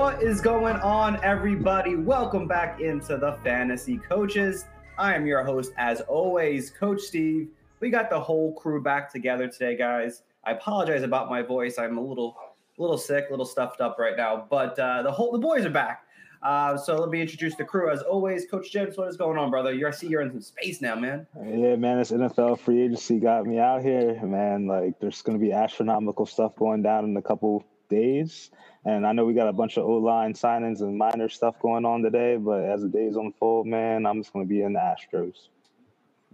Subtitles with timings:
[0.00, 1.94] What is going on, everybody?
[1.94, 4.64] Welcome back into the Fantasy Coaches.
[4.96, 7.50] I am your host, as always, Coach Steve.
[7.80, 10.22] We got the whole crew back together today, guys.
[10.42, 11.78] I apologize about my voice.
[11.78, 12.34] I'm a little,
[12.78, 15.70] little sick, a little stuffed up right now, but uh, the whole the boys are
[15.70, 16.06] back.
[16.42, 17.90] Uh, so let me introduce the crew.
[17.90, 19.74] As always, Coach James, what is going on, brother?
[19.74, 21.26] You're I see you're in some space now, man.
[21.44, 24.66] Yeah, man, this NFL free agency got me out here, man.
[24.66, 28.50] Like, there's going to be astronomical stuff going down in a couple days.
[28.84, 31.84] And I know we got a bunch of O line signings and minor stuff going
[31.84, 34.80] on today, but as the days unfold, man, I'm just going to be in the
[34.80, 35.48] Astros.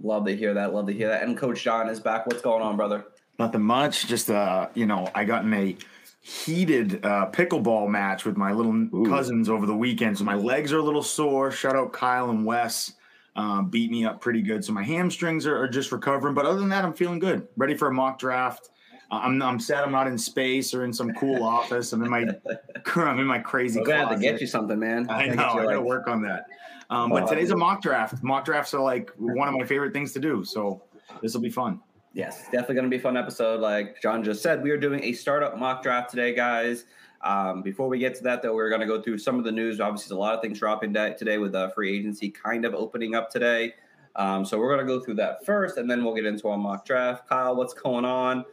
[0.00, 0.72] Love to hear that.
[0.74, 1.22] Love to hear that.
[1.22, 2.26] And Coach John is back.
[2.26, 3.06] What's going on, brother?
[3.38, 4.06] Nothing much.
[4.06, 5.76] Just uh, you know, I got in a
[6.22, 9.06] heated uh, pickleball match with my little Ooh.
[9.08, 11.50] cousins over the weekend, so my legs are a little sore.
[11.50, 12.92] Shout out Kyle and Wes.
[13.36, 16.34] Um, beat me up pretty good, so my hamstrings are, are just recovering.
[16.34, 17.48] But other than that, I'm feeling good.
[17.56, 18.70] Ready for a mock draft.
[19.10, 21.92] Uh, I'm I'm sad I'm not in space or in some cool office.
[21.92, 22.26] I'm in my
[22.96, 23.80] I'm in my crazy.
[23.80, 25.08] We're gonna have to get you something, man.
[25.08, 25.42] I Gotta know.
[25.42, 26.46] I gotta like- work on that.
[26.88, 28.22] Um, but Oh, today's a mock draft.
[28.22, 30.44] Mock drafts are like one of my favorite things to do.
[30.44, 30.82] So
[31.20, 31.80] this will be fun.
[32.12, 33.60] Yes, definitely going to be a fun episode.
[33.60, 36.84] Like John just said, we are doing a startup mock draft today, guys.
[37.22, 39.50] Um, before we get to that, though, we're going to go through some of the
[39.52, 39.80] news.
[39.80, 42.72] Obviously, there's a lot of things dropping da- today with the free agency kind of
[42.74, 43.74] opening up today.
[44.14, 46.56] Um, so we're going to go through that first, and then we'll get into our
[46.56, 47.28] mock draft.
[47.28, 48.44] Kyle, what's going on?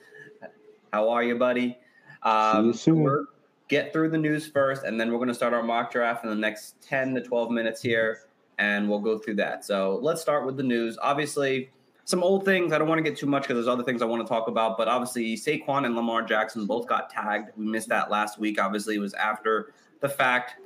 [0.94, 1.80] How are you, buddy?
[2.22, 3.02] Um, you soon.
[3.02, 3.25] we're-
[3.67, 6.30] get through the news first, and then we're going to start our mock draft in
[6.30, 8.27] the next 10 to 12 minutes here,
[8.59, 9.65] and we'll go through that.
[9.65, 10.95] So let's start with the news.
[11.02, 11.71] Obviously,
[12.05, 12.71] some old things.
[12.71, 14.48] I don't want to get too much because there's other things I want to talk
[14.48, 17.49] about, but obviously, Saquon and Lamar Jackson both got tagged.
[17.58, 18.61] We missed that last week.
[18.61, 20.58] Obviously, it was after the fact.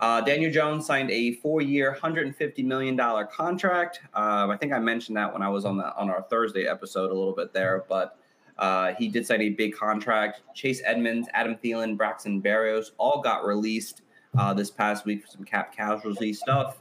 [0.00, 2.96] Uh, Daniel Jones signed a four-year, $150 million
[3.30, 4.00] contract.
[4.14, 7.10] Um, I think I mentioned that when I was on the on our Thursday episode
[7.10, 8.16] a little bit there, but
[8.58, 10.42] uh, he did sign a big contract.
[10.54, 14.02] Chase Edmonds, Adam Thielen, Braxton Barrios all got released
[14.38, 16.78] uh, this past week for some cap casualty stuff.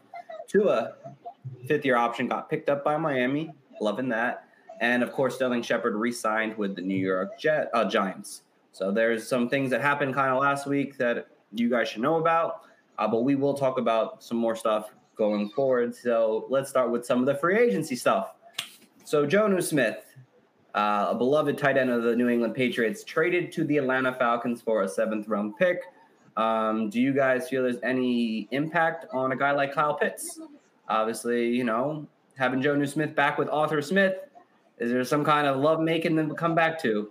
[0.47, 0.93] Tua,
[1.67, 3.51] fifth year option, got picked up by Miami.
[3.81, 4.45] Loving that.
[4.81, 8.43] And of course, Sterling Shepard re signed with the New York Jet, uh, Giants.
[8.71, 12.17] So there's some things that happened kind of last week that you guys should know
[12.17, 12.61] about.
[12.97, 15.95] Uh, but we will talk about some more stuff going forward.
[15.95, 18.33] So let's start with some of the free agency stuff.
[19.03, 20.12] So Jonnu Smith,
[20.75, 24.61] uh, a beloved tight end of the New England Patriots, traded to the Atlanta Falcons
[24.61, 25.81] for a seventh round pick.
[26.35, 30.39] Um, do you guys feel there's any impact on a guy like Kyle Pitts?
[30.89, 34.15] Obviously, you know, having Jonnu Smith back with Arthur Smith,
[34.79, 37.09] is there some kind of love making them come back to?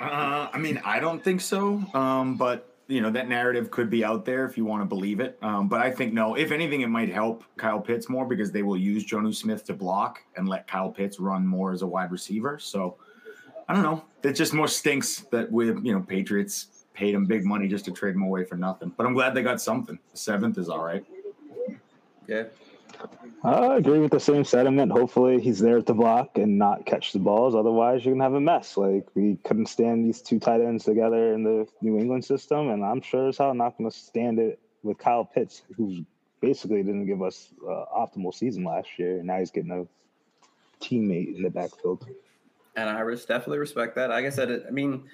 [0.00, 1.82] Uh, I mean, I don't think so.
[1.94, 5.20] Um, but you know that narrative could be out there if you want to believe
[5.20, 5.38] it.
[5.42, 6.34] Um, but I think no.
[6.34, 9.74] If anything, it might help Kyle Pitts more because they will use Jonnu Smith to
[9.74, 12.58] block and let Kyle Pitts run more as a wide receiver.
[12.58, 12.96] So
[13.68, 14.04] I don't know.
[14.22, 17.90] It just more stinks that we you know Patriots paid him big money just to
[17.90, 18.92] trade him away for nothing.
[18.96, 19.98] But I'm glad they got something.
[20.14, 21.04] Seventh is all right.
[22.26, 22.44] Yeah.
[23.46, 24.90] I agree with the same sentiment.
[24.90, 27.54] Hopefully, he's there to block and not catch the balls.
[27.54, 28.76] Otherwise, you're gonna have a mess.
[28.76, 32.84] Like we couldn't stand these two tight ends together in the New England system, and
[32.84, 36.04] I'm sure as hell not gonna stand it with Kyle Pitts, who
[36.40, 41.36] basically didn't give us uh, optimal season last year, and now he's getting a teammate
[41.36, 42.04] in the backfield.
[42.74, 44.10] And I definitely respect that.
[44.10, 45.04] Like I said, I mean,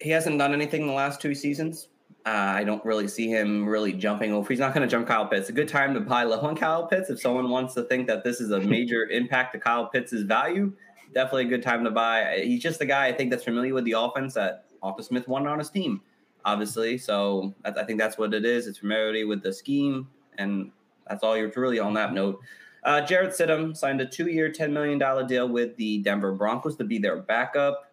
[0.00, 1.88] he hasn't done anything in the last two seasons.
[2.28, 4.46] Uh, I don't really see him really jumping over.
[4.46, 5.48] He's not going to jump Kyle Pitts.
[5.48, 8.22] A good time to buy low on Kyle Pitts if someone wants to think that
[8.22, 10.70] this is a major impact to Kyle Pitts' value.
[11.14, 12.42] Definitely a good time to buy.
[12.44, 15.48] He's just the guy I think that's familiar with the offense that Arthur Smith wanted
[15.48, 16.02] on his team,
[16.44, 16.98] obviously.
[16.98, 18.66] So I, think that's what it is.
[18.66, 20.70] It's familiarity with the scheme, and
[21.08, 22.40] that's all you're really on that note.
[22.84, 26.98] Uh, Jarrett Stidham signed a two-year, $10 million deal with the Denver Broncos to be
[26.98, 27.90] their backup.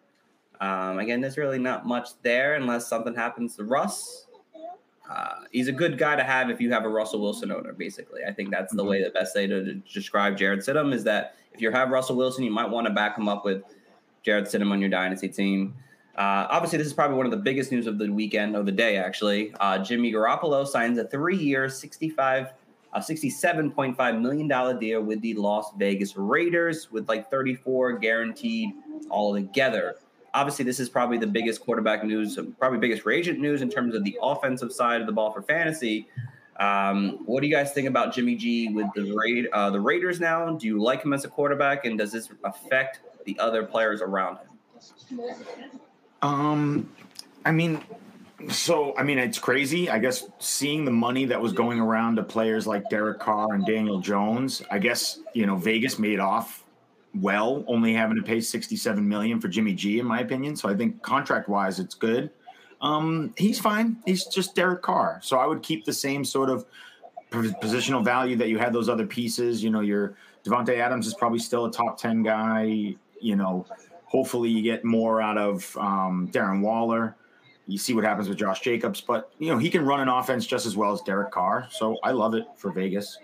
[0.60, 4.25] Um, again, there's really not much there unless something happens to Russ.
[5.08, 8.22] Uh, he's a good guy to have if you have a Russell Wilson owner, basically.
[8.26, 11.60] I think that's the way the best way to describe Jarrett Stidham is that if
[11.60, 13.62] you have Russell Wilson, you might want to back him up with
[14.22, 15.74] Jarrett Stidham on your dynasty team.
[16.16, 18.72] Uh, obviously, this is probably one of the biggest news of the weekend, of the
[18.72, 19.54] day, actually.
[19.60, 22.52] Uh, Jimmy Garoppolo signs a three-year, 65
[22.96, 28.70] a $67.5 million deal with the Las Vegas Raiders with like 34 guaranteed
[29.10, 29.96] all together.
[30.36, 33.94] Obviously, this is probably the biggest quarterback news, probably biggest free agent news in terms
[33.94, 36.08] of the offensive side of the ball for fantasy.
[36.60, 40.20] Um, what do you guys think about Jimmy G with the Ra- uh, the Raiders
[40.20, 40.50] now?
[40.50, 44.38] Do you like him as a quarterback, and does this affect the other players around
[44.38, 45.20] him?
[46.22, 46.90] Um,
[47.44, 47.80] I mean,
[48.50, 49.88] so I mean, it's crazy.
[49.88, 53.64] I guess seeing the money that was going around to players like Derek Carr and
[53.66, 56.62] Daniel Jones, I guess you know Vegas made off
[57.20, 60.56] well, only having to pay sixty-seven million for Jimmy G, in my opinion.
[60.56, 62.30] So I think contract-wise, it's good.
[62.80, 63.96] Um, he's fine.
[64.04, 65.20] He's just Derek Carr.
[65.22, 66.66] So I would keep the same sort of
[67.30, 69.62] positional value that you had those other pieces.
[69.62, 72.94] You know, your Davante Adams is probably still a top ten guy.
[73.20, 73.66] You know,
[74.04, 77.16] hopefully you get more out of um, Darren Waller.
[77.66, 80.46] You see what happens with Josh Jacobs, but you know he can run an offense
[80.46, 81.66] just as well as Derek Carr.
[81.70, 83.18] So I love it for Vegas.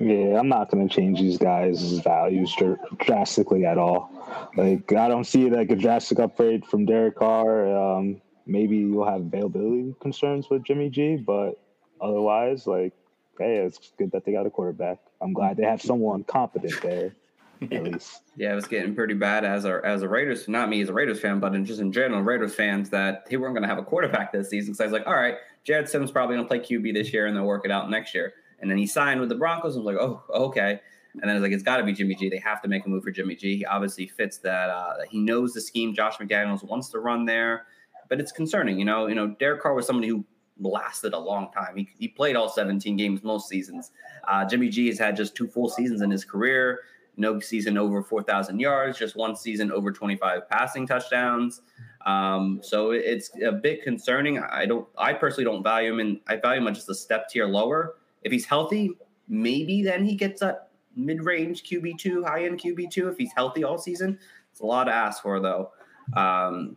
[0.00, 4.10] Yeah, I'm not going to change these guys' values dr- drastically at all.
[4.56, 7.66] Like, I don't see like a drastic upgrade from Derek Carr.
[7.76, 11.60] Um, maybe you'll have availability concerns with Jimmy G, but
[12.00, 12.92] otherwise, like,
[13.38, 14.98] hey, it's good that they got a quarterback.
[15.20, 17.14] I'm glad they have someone competent there.
[17.60, 18.22] At least.
[18.36, 20.92] Yeah, it was getting pretty bad as a as a Raiders, not me as a
[20.92, 23.78] Raiders fan, but in just in general, Raiders fans that they weren't going to have
[23.78, 24.74] a quarterback this season.
[24.74, 25.34] So I was like, all right,
[25.64, 28.14] Jared Sims probably going to play QB this year, and they'll work it out next
[28.14, 28.34] year.
[28.60, 29.74] And then he signed with the Broncos.
[29.74, 30.80] I was like, oh, okay.
[31.14, 32.28] And then it's like, it's got to be Jimmy G.
[32.28, 33.58] They have to make a move for Jimmy G.
[33.58, 34.70] He obviously fits that.
[34.70, 37.66] Uh, he knows the scheme Josh McDaniels wants to run there,
[38.08, 38.78] but it's concerning.
[38.78, 40.24] You know, you know, Derek Carr was somebody who
[40.60, 41.76] lasted a long time.
[41.76, 43.90] He, he played all 17 games most seasons.
[44.26, 46.80] Uh, Jimmy G has had just two full seasons in his career.
[47.16, 51.62] No season over 4,000 yards, just one season over 25 passing touchdowns.
[52.06, 54.38] Um, so it's a bit concerning.
[54.38, 57.46] I don't, I personally don't value him, and I value him just a step tier
[57.46, 57.96] lower.
[58.22, 58.92] If he's healthy,
[59.28, 63.78] maybe then he gets that mid range QB2, high end QB2 if he's healthy all
[63.78, 64.18] season.
[64.50, 65.70] It's a lot to ask for, though.
[66.16, 66.76] Um,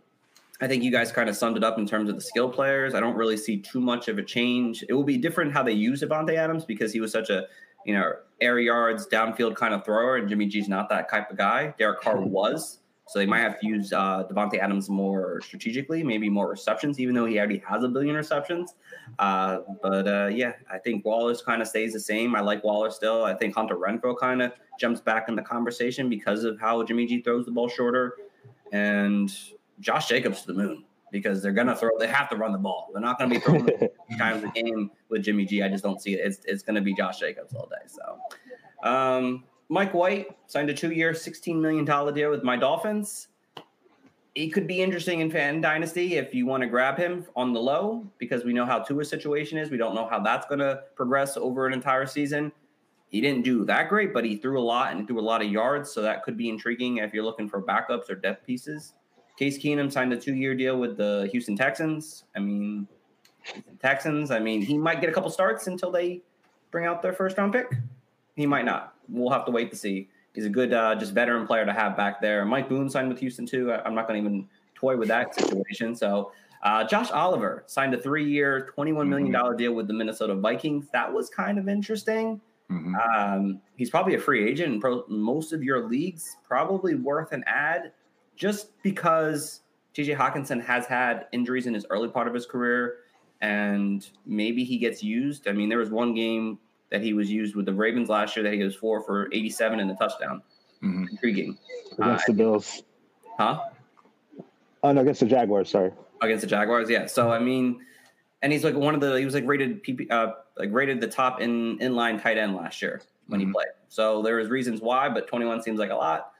[0.62, 2.94] I think you guys kind of summed it up in terms of the skill players.
[2.94, 4.84] I don't really see too much of a change.
[4.88, 7.48] It will be different how they use Davante Adams because he was such a,
[7.84, 11.38] you know, air yards, downfield kind of thrower, and Jimmy G's not that type of
[11.38, 11.74] guy.
[11.80, 12.81] Derek Carr was.
[13.08, 17.14] So they might have to use uh, Davante Adams more strategically, maybe more receptions, even
[17.14, 18.76] though he already has a billion receptions.
[19.20, 22.36] Uh, but uh, yeah, I think Waller's kind of stays the same.
[22.36, 23.26] I like Waller still.
[23.26, 27.06] I think Hunter Renfrow kind of jumps back in the conversation because of how Jimmy
[27.06, 28.16] G throws the ball shorter,
[28.72, 29.36] and
[29.80, 31.90] Josh Jacobs to the moon because they're gonna throw.
[32.00, 32.92] They have to run the ball.
[32.94, 33.68] They're not gonna be throwing
[34.18, 35.64] times a game with Jimmy G.
[35.64, 36.22] I just don't see it.
[36.24, 37.88] It's it's gonna be Josh Jacobs all day.
[37.88, 38.90] So.
[38.90, 43.30] Um, Mike White signed a two-year, $16 million deal with my Dolphins.
[44.36, 47.62] He could be interesting in fan dynasty if you want to grab him on the
[47.62, 49.72] low because we know how Tua's situation is.
[49.72, 52.52] We don't know how that's going to progress over an entire season.
[53.08, 55.50] He didn't do that great, but he threw a lot and threw a lot of
[55.50, 58.96] yards, so that could be intriguing if you're looking for backups or depth pieces.
[59.40, 62.26] Case Keenum signed a two-year deal with the Houston Texans.
[62.36, 62.90] I mean,
[63.82, 64.32] Texans.
[64.32, 66.24] I mean, he might get a couple starts until they
[66.72, 67.72] bring out their first-round pick.
[68.36, 70.10] He might not we'll have to wait to see.
[70.34, 72.46] He's a good, uh, just veteran player to have back there.
[72.46, 73.72] Mike Boone signed with Houston too.
[73.72, 75.94] I, am not going to even toy with that situation.
[75.94, 76.32] So,
[76.64, 79.58] uh, Josh Oliver signed a three-year, twenty-one million dollar mm-hmm.
[79.58, 80.88] deal with the Minnesota Vikings.
[80.94, 82.40] That was kind of interesting.
[82.70, 82.96] Mm-hmm.
[82.96, 86.38] Um, he's probably a free agent in pro- most of your leagues.
[86.48, 87.92] Probably worth an ad,
[88.36, 89.62] just because
[89.96, 92.98] TJ Hockenson has had injuries in his early part of his career,
[93.42, 95.48] and maybe he gets used.
[95.48, 96.60] I mean, there was one game
[96.92, 99.80] that he was used with the Ravens last year that he was four for 87
[99.80, 100.42] and a touchdown.
[100.84, 101.06] Mm-hmm.
[101.12, 101.58] Intriguing.
[101.94, 102.84] Against uh, the Bills.
[103.38, 103.62] Huh?
[104.84, 105.92] Oh, no, against the Jaguars, sorry.
[106.22, 107.06] Against the Jaguars, yeah.
[107.06, 107.82] So, I mean,
[108.42, 111.08] and he's like one of the, he was like rated, PP, uh, like rated the
[111.08, 113.50] top in inline tight end last year when mm-hmm.
[113.50, 113.68] he played.
[113.88, 116.32] So there was reasons why, but 21 seems like a lot.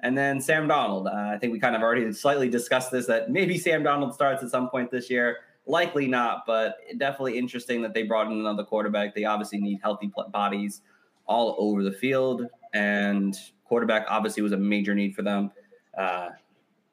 [0.00, 1.06] And then Sam Darnold.
[1.06, 4.42] Uh, I think we kind of already slightly discussed this that maybe Sam Darnold starts
[4.42, 5.38] at some point this year.
[5.70, 9.14] Likely not, but definitely interesting that they brought in another quarterback.
[9.14, 10.82] They obviously need healthy bodies
[11.26, 15.52] all over the field, and quarterback obviously was a major need for them.
[15.96, 16.30] Uh,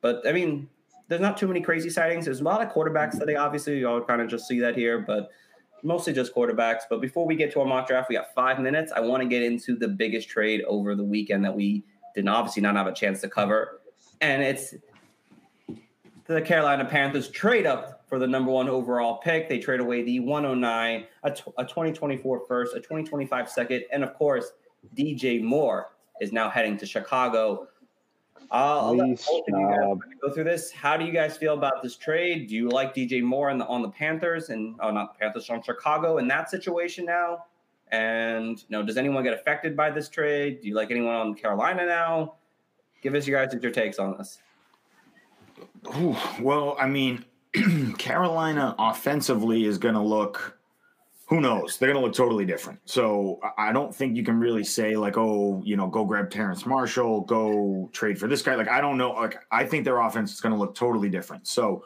[0.02, 0.70] but I mean,
[1.08, 2.26] there's not too many crazy sightings.
[2.26, 3.36] There's a lot of quarterbacks today.
[3.36, 5.32] Obviously, you all kind of just see that here, but
[5.82, 6.82] mostly just quarterbacks.
[6.88, 8.92] But before we get to our mock draft, we got five minutes.
[8.92, 12.62] I want to get into the biggest trade over the weekend that we didn't obviously
[12.62, 13.82] not have a chance to cover,
[14.22, 14.76] and it's
[16.26, 19.50] the Carolina Panthers trade up for the number one overall pick.
[19.50, 24.14] They trade away the 109, a, t- a 2024 first, a 2025 second, and of
[24.14, 24.52] course,
[24.96, 27.68] DJ Moore is now heading to Chicago.
[28.50, 30.72] I'll let both of you guys go through this.
[30.72, 32.48] How do you guys feel about this trade?
[32.48, 35.50] Do you like DJ Moore on the, on the Panthers and oh, not the Panthers
[35.50, 37.46] on Chicago in that situation now?
[37.92, 40.62] And you know, does anyone get affected by this trade?
[40.62, 42.36] Do you like anyone on Carolina now?
[43.02, 44.40] Give us your guys your takes on this.
[45.98, 47.26] Ooh, well, I mean,
[47.98, 50.58] Carolina offensively is going to look.
[51.28, 51.78] Who knows?
[51.78, 52.80] They're going to look totally different.
[52.86, 56.66] So I don't think you can really say like, oh, you know, go grab Terrence
[56.66, 58.56] Marshall, go trade for this guy.
[58.56, 59.12] Like I don't know.
[59.12, 61.46] Like I think their offense is going to look totally different.
[61.48, 61.84] So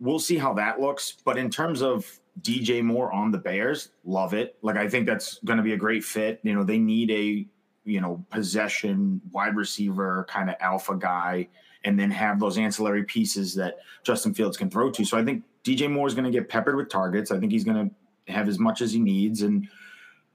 [0.00, 1.12] we'll see how that looks.
[1.24, 2.06] But in terms of
[2.42, 4.56] DJ Moore on the Bears, love it.
[4.62, 6.40] Like I think that's going to be a great fit.
[6.42, 7.46] You know, they need a
[7.84, 11.48] you know possession wide receiver kind of alpha guy
[11.86, 15.04] and then have those ancillary pieces that Justin Fields can throw to.
[15.04, 17.30] So I think DJ Moore is going to get peppered with targets.
[17.30, 19.42] I think he's going to have as much as he needs.
[19.42, 19.68] And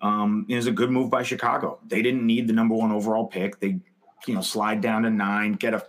[0.01, 1.77] um, it was a good move by Chicago.
[1.85, 3.59] They didn't need the number one overall pick.
[3.59, 3.79] They,
[4.25, 5.79] you know, slide down to nine, get a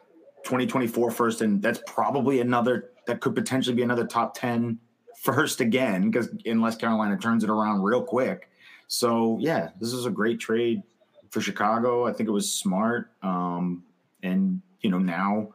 [0.44, 4.78] 2024 first, and that's probably another that could potentially be another top 10
[5.22, 8.48] first again, because unless Carolina turns it around real quick.
[8.88, 10.82] So yeah, this is a great trade
[11.30, 12.04] for Chicago.
[12.06, 13.12] I think it was smart.
[13.22, 13.84] Um,
[14.24, 15.48] and you know, now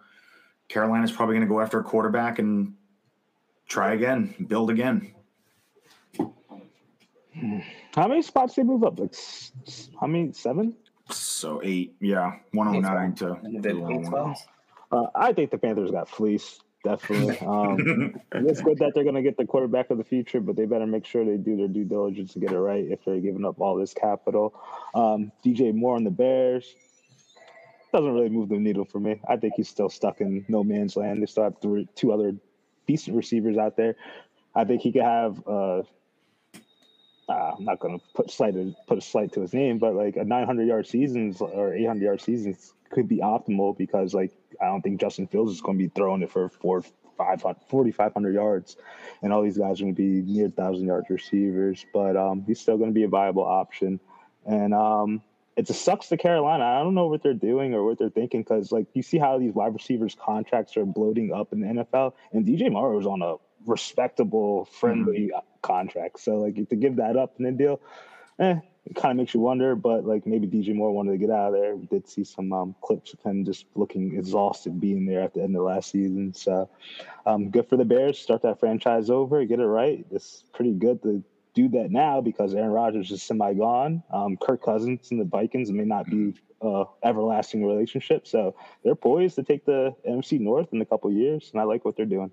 [0.67, 2.73] Carolina's probably going to go after a quarterback and
[3.67, 5.13] try again, build again.
[7.95, 8.99] How many spots they move up?
[8.99, 9.13] Like,
[9.99, 10.31] how many?
[10.33, 10.75] Seven?
[11.09, 13.37] So eight, yeah, one hundred oh nine to.
[14.13, 14.33] Oh
[14.91, 16.63] uh, I think the Panthers got fleeced.
[16.83, 17.39] Definitely.
[17.39, 20.65] Um, it's good that they're going to get the quarterback of the future, but they
[20.65, 23.45] better make sure they do their due diligence to get it right if they're giving
[23.45, 24.53] up all this capital.
[24.95, 26.75] Um, DJ Moore on the Bears
[27.91, 29.19] doesn't really move the needle for me.
[29.27, 31.21] I think he's still stuck in no man's land.
[31.21, 32.35] They still have three, two other
[32.87, 33.95] decent receivers out there.
[34.55, 35.41] I think he could have.
[35.47, 35.83] Uh,
[37.29, 38.55] uh, I'm not going to put slight
[38.87, 42.21] put a slight to his name, but like a 900 yard seasons or 800 yard
[42.21, 45.91] seasons could be optimal because like I don't think Justin Fields is going to be
[45.93, 46.83] throwing it for four,
[47.17, 48.77] five, 4,500 yards,
[49.21, 51.85] and all these guys are going to be near thousand yard receivers.
[51.93, 53.99] But um, he's still going to be a viable option,
[54.45, 55.21] and um,
[55.57, 56.63] it just sucks to Carolina.
[56.63, 59.39] I don't know what they're doing or what they're thinking because, like, you see how
[59.39, 63.23] these wide receivers' contracts are bloating up in the NFL, and DJ Moore was on
[63.23, 63.35] a
[63.65, 65.39] respectable, friendly mm-hmm.
[65.63, 66.19] contract.
[66.19, 67.81] So, like, to give that up in the deal,
[68.37, 69.75] eh, it kind of makes you wonder.
[69.75, 71.75] But like, maybe DJ Moore wanted to get out of there.
[71.75, 75.41] We did see some um, clips of him just looking exhausted being there at the
[75.41, 76.35] end of last season.
[76.35, 76.69] So,
[77.25, 78.19] um, good for the Bears.
[78.19, 80.05] Start that franchise over, get it right.
[80.11, 81.23] It's pretty good to
[81.57, 84.03] do that now because Aaron Rodgers is semi gone.
[84.11, 89.35] Um, Kirk Cousins and the Vikings may not be uh, everlasting relationship, so they're poised
[89.35, 92.29] to take the NFC North in a couple years, and I like what they're doing.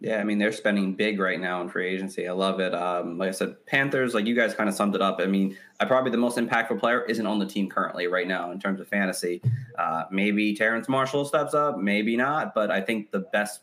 [0.00, 2.28] Yeah, I mean they're spending big right now in free agency.
[2.28, 2.72] I love it.
[2.72, 5.18] Um, like I said, Panthers, like you guys kind of summed it up.
[5.20, 8.52] I mean, I probably the most impactful player isn't on the team currently right now
[8.52, 9.42] in terms of fantasy.
[9.76, 13.62] Uh, maybe Terrence Marshall steps up, maybe not, but I think the best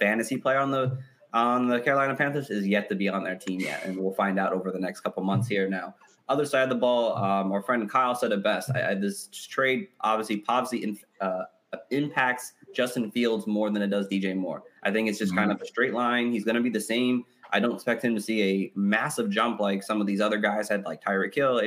[0.00, 0.96] fantasy player on the
[1.34, 4.38] on the Carolina Panthers is yet to be on their team yet, and we'll find
[4.38, 5.68] out over the next couple months here.
[5.68, 5.94] Now,
[6.28, 8.70] other side of the ball, um, our friend Kyle said it best.
[8.74, 11.42] I, I, this trade obviously obviously in, uh,
[11.90, 14.62] impacts Justin Fields more than it does DJ Moore.
[14.84, 15.40] I think it's just mm-hmm.
[15.40, 16.32] kind of a straight line.
[16.32, 17.24] He's going to be the same.
[17.52, 20.68] I don't expect him to see a massive jump like some of these other guys
[20.68, 21.60] had, like Tyreek Hill,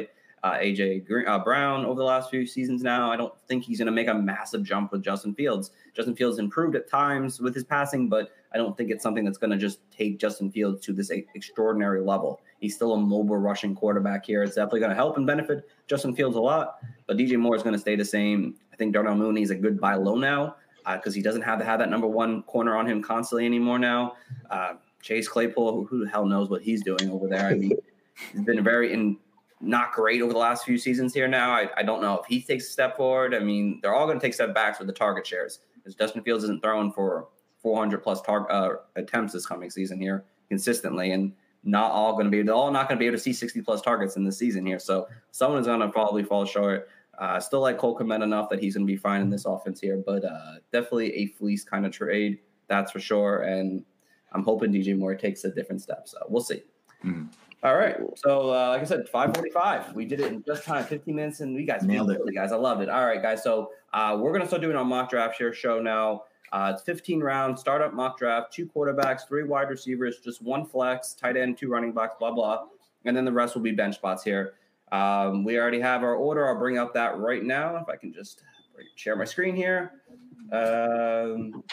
[0.43, 2.83] uh, AJ Green, uh, Brown over the last few seasons.
[2.83, 5.71] Now, I don't think he's going to make a massive jump with Justin Fields.
[5.95, 9.37] Justin Fields improved at times with his passing, but I don't think it's something that's
[9.37, 12.41] going to just take Justin Fields to this extraordinary level.
[12.59, 14.43] He's still a mobile rushing quarterback here.
[14.43, 17.63] It's definitely going to help and benefit Justin Fields a lot, but DJ Moore is
[17.63, 18.55] going to stay the same.
[18.73, 20.55] I think Darnell Mooney is a good buy low now
[20.93, 23.79] because uh, he doesn't have to have that number one corner on him constantly anymore
[23.79, 24.15] now.
[24.49, 27.47] Uh, Chase Claypool, who, who, the hell knows what he's doing over there?
[27.47, 27.77] I mean,
[28.31, 29.17] he's been very in
[29.59, 31.51] not great over the last few seasons here now.
[31.51, 33.33] I, I don't know if he takes a step forward.
[33.33, 36.21] I mean, they're all going to take step backs with the target shares because Justin
[36.23, 37.27] Fields isn't throwing for
[37.67, 41.33] 400 plus tar- uh, attempts this coming season here consistently, and
[41.65, 43.61] not all going to be they're all not going to be able to see 60
[43.61, 44.79] plus targets in the season here.
[44.79, 46.87] So someone is going to probably fall short.
[47.17, 49.81] Uh, still like Cole Kmet enough that he's going to be fine in this offense
[49.81, 53.41] here, but uh, definitely a fleece kind of trade, that's for sure.
[53.41, 53.83] And
[54.31, 56.07] I'm hoping DJ Moore takes a different step.
[56.07, 56.63] So we'll see.
[57.03, 57.25] Mm-hmm.
[57.63, 57.97] All right.
[58.15, 59.93] So, uh, like I said, 545.
[59.93, 62.21] We did it in just time, 15 minutes, and we guys nailed it.
[62.33, 62.87] Guys, I loved it.
[62.87, 63.43] All right, guys.
[63.43, 66.23] So, uh, we're going to start doing our mock draft share show now.
[66.51, 71.13] Uh, it's 15 rounds, startup mock draft, two quarterbacks, three wide receivers, just one flex,
[71.13, 72.65] tight end, two running backs, blah, blah.
[73.05, 74.53] And then the rest will be bench spots here.
[74.91, 76.47] Um, we already have our order.
[76.47, 77.75] I'll bring up that right now.
[77.77, 78.43] If I can just
[78.95, 79.91] share my screen here.
[80.51, 81.63] Um,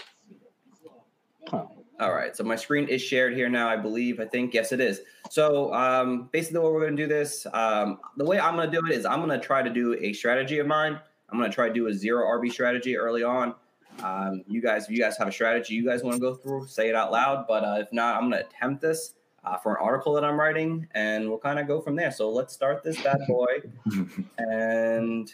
[2.00, 2.36] all right.
[2.36, 4.18] So my screen is shared here now, I believe.
[4.18, 4.52] I think.
[4.54, 5.00] Yes, it is.
[5.30, 8.80] So um, basically, what we're going to do this, um, the way I'm going to
[8.80, 10.98] do it is I'm going to try to do a strategy of mine.
[11.30, 13.54] I'm going to try to do a zero RB strategy early on.
[14.02, 16.66] Um, you guys, if you guys have a strategy you guys want to go through,
[16.66, 17.46] say it out loud.
[17.46, 20.38] But uh, if not, I'm going to attempt this uh, for an article that I'm
[20.38, 22.10] writing, and we'll kind of go from there.
[22.10, 23.62] So let's start this bad boy
[24.38, 25.32] and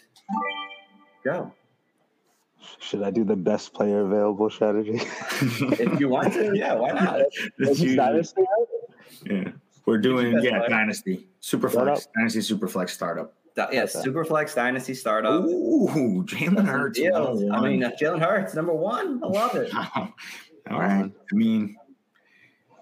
[1.24, 1.52] go.
[2.78, 5.00] Should I do the best player available strategy?
[5.00, 7.20] if you want to, yeah, why not?
[7.58, 8.42] Is this Dynasty?
[9.24, 9.52] Yeah.
[9.86, 10.68] We're doing yeah, player.
[10.68, 11.26] Dynasty.
[11.42, 11.70] Superflex.
[11.70, 12.00] Startup?
[12.14, 13.34] Dynasty Superflex startup.
[13.56, 13.80] Yeah, Okay.
[13.86, 15.44] Superflex Dynasty startup.
[15.44, 16.98] Ooh, Jalen Hurts.
[16.98, 19.20] I mean, Jalen Hurts, number one.
[19.22, 19.72] I love it.
[20.70, 21.10] All right.
[21.10, 21.76] I mean,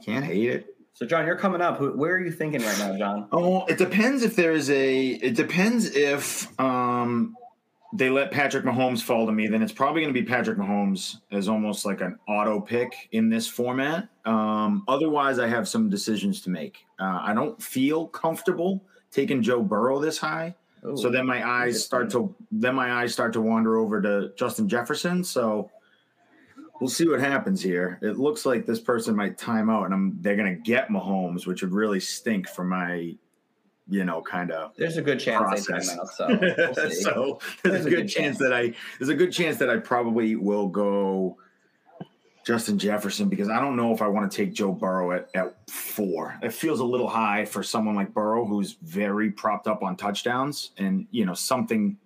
[0.04, 0.75] can't hate it.
[0.92, 1.80] So, John, you're coming up.
[1.80, 3.28] Where are you thinking right now, John?
[3.30, 5.06] Oh, it depends if there's a.
[5.06, 7.37] It depends if um
[7.94, 9.46] they let Patrick Mahomes fall to me.
[9.46, 13.30] Then it's probably going to be Patrick Mahomes as almost like an auto pick in
[13.30, 14.08] this format.
[14.26, 16.84] Um, otherwise, I have some decisions to make.
[17.00, 20.54] Uh, I don't feel comfortable taking Joe Burrow this high.
[20.94, 24.68] So then my eyes start to then my eyes start to wander over to Justin
[24.68, 25.24] Jefferson.
[25.24, 25.70] So
[26.80, 27.98] we'll see what happens here.
[28.00, 31.62] It looks like this person might time out, and I'm they're gonna get Mahomes, which
[31.62, 33.16] would really stink for my,
[33.88, 34.72] you know, kind of.
[34.76, 35.88] There's a good chance they Process.
[35.88, 36.08] time out.
[36.14, 37.02] So, we'll see.
[37.02, 38.38] so There's there's, a a good, good chance chance.
[38.38, 41.38] that I there's a good chance that I probably will go
[42.49, 45.71] Justin Jefferson because I don't know if I want to take Joe Burrow at, at
[45.71, 46.38] four.
[46.43, 50.71] It feels a little high for someone like Burrow who's very propped up on touchdowns
[50.78, 51.99] and you know something.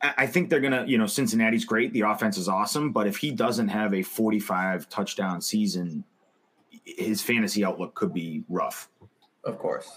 [0.00, 1.92] I think they're gonna, you know, Cincinnati's great.
[1.92, 6.04] The offense is awesome, but if he doesn't have a 45 touchdown season,
[6.84, 8.88] his fantasy outlook could be rough.
[9.42, 9.90] Of course.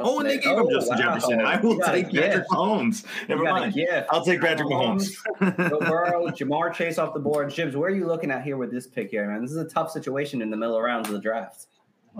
[0.00, 1.40] Oh, and they gave him Justin Jefferson.
[1.40, 3.04] I will take Patrick Mahomes.
[3.28, 3.74] Never mind.
[3.74, 5.10] Yeah, I'll take Patrick Mahomes.
[5.40, 7.50] Joe Burrow, Jamar Chase off the board.
[7.50, 9.42] Jibs, where are you looking at here with this pick here, man?
[9.42, 11.66] This is a tough situation in the middle of rounds of the draft.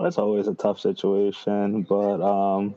[0.01, 2.75] That's always a tough situation, but um,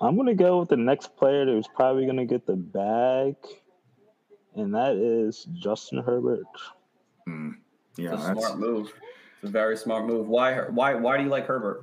[0.00, 3.34] I'm gonna go with the next player who's probably gonna get the bag,
[4.54, 6.44] and that is Justin Herbert.
[7.26, 7.56] It's
[7.96, 8.92] Yeah, a that's smart move.
[9.42, 10.26] It's a very smart move.
[10.28, 10.60] Why?
[10.68, 10.94] Why?
[10.94, 11.82] Why do you like Herbert?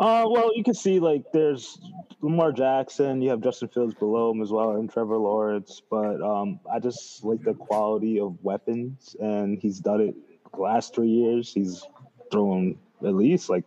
[0.00, 1.78] Uh, well, you can see like there's
[2.20, 5.82] Lamar Jackson, you have Justin Fields below him as well, and Trevor Lawrence.
[5.88, 10.14] But um, I just like the quality of weapons, and he's done it
[10.52, 11.52] the last three years.
[11.52, 11.84] He's
[12.32, 13.64] thrown at least like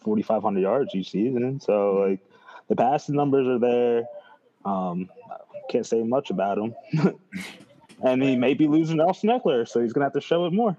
[0.00, 1.60] 4,500 yards each season.
[1.60, 2.20] So like
[2.68, 4.04] the passing numbers are there.
[4.64, 5.08] Um,
[5.68, 6.74] can't say much about him,
[8.02, 10.76] and he may be losing Austin Ekeler, so he's gonna have to show it more.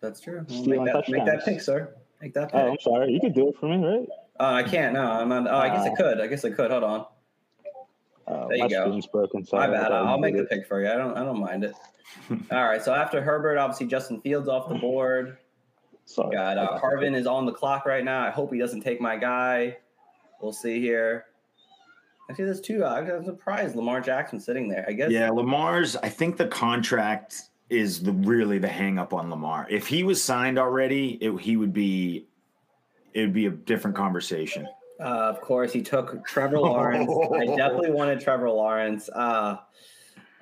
[0.00, 0.44] That's true.
[0.48, 1.94] Well, make, that, make that pick, sir.
[2.22, 2.60] Make that pick.
[2.60, 4.08] Oh, I'm sorry, you could do it for me, right?
[4.40, 4.94] Oh, I can't.
[4.94, 5.46] No, I'm not.
[5.48, 6.20] Oh, I guess I Uh, could.
[6.20, 6.70] I guess I could.
[6.70, 7.06] Hold on.
[8.26, 9.00] Uh, There you my go.
[9.12, 9.44] broken.
[9.44, 9.90] So My bad.
[9.90, 10.88] I'll do make the pick for you.
[10.90, 11.16] I don't.
[11.16, 11.74] I don't mind it.
[12.52, 12.82] All right.
[12.82, 15.38] So after Herbert, obviously Justin Fields off the board.
[16.04, 16.34] Sorry.
[16.36, 18.24] Got uh, Harvin is on the clock right now.
[18.24, 19.78] I hope he doesn't take my guy.
[20.40, 21.24] We'll see here.
[22.30, 22.84] Actually, there's two.
[22.84, 24.84] I'm surprised Lamar Jackson sitting there.
[24.86, 25.10] I guess.
[25.10, 25.30] yeah.
[25.30, 25.96] Lamar's.
[25.96, 29.66] I think the contract is the really the hang up on Lamar.
[29.70, 32.26] If he was signed already, it, he would be.
[33.18, 34.68] It would be a different conversation.
[35.00, 37.10] Uh, of course, he took Trevor Lawrence.
[37.34, 39.08] I definitely wanted Trevor Lawrence.
[39.08, 39.56] Uh,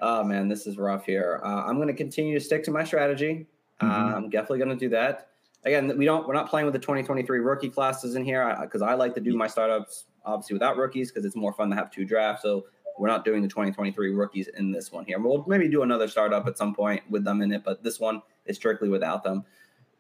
[0.03, 1.41] oh man, this is rough here.
[1.43, 3.47] Uh, I'm going to continue to stick to my strategy.
[3.81, 4.15] Uh, Mhm.
[4.17, 5.29] I'm definitely going to do that.
[5.65, 6.29] Again, we don't.
[6.29, 9.35] We're not playing with the 2023 rookie classes in here because I, like to do
[9.35, 12.43] my startups obviously without rookies because it's more fun to have two drafts.
[12.43, 12.67] So
[12.99, 15.19] we're not doing the 2023 rookies in this one here.
[15.19, 18.21] We'll maybe do another startup at some point with them in it, but this one
[18.45, 19.45] is strictly without them.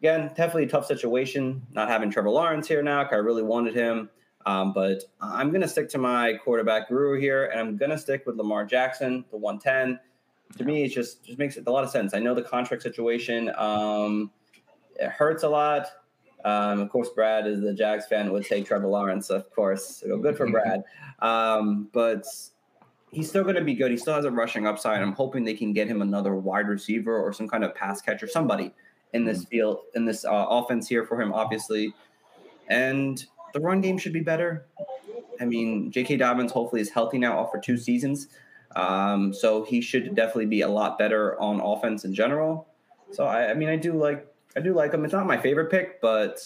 [0.00, 3.06] Again, definitely a tough situation not having Trevor Lawrence here now.
[3.10, 4.10] I really wanted him.
[4.46, 7.98] Um, but I'm going to stick to my quarterback guru here, and I'm going to
[7.98, 9.98] stick with Lamar Jackson, the 110.
[10.58, 12.14] To me, it just just makes a lot of sense.
[12.14, 14.30] I know the contract situation; um,
[14.94, 15.88] it hurts a lot.
[16.44, 19.96] Um, of course, Brad is the Jags fan; would take Trevor Lawrence, of course.
[19.96, 20.84] So good for Brad,
[21.18, 22.24] um, but
[23.10, 23.90] he's still going to be good.
[23.90, 25.02] He still has a rushing upside.
[25.02, 28.28] I'm hoping they can get him another wide receiver or some kind of pass catcher,
[28.28, 28.72] somebody
[29.12, 31.94] in this field, in this uh, offense here for him, obviously.
[32.68, 34.66] And the run game should be better.
[35.40, 36.16] I mean, J.K.
[36.16, 38.28] Dobbins hopefully is healthy now, off for two seasons,
[38.74, 42.68] um, so he should definitely be a lot better on offense in general.
[43.12, 45.04] So I, I mean, I do like I do like him.
[45.04, 46.40] It's not my favorite pick, but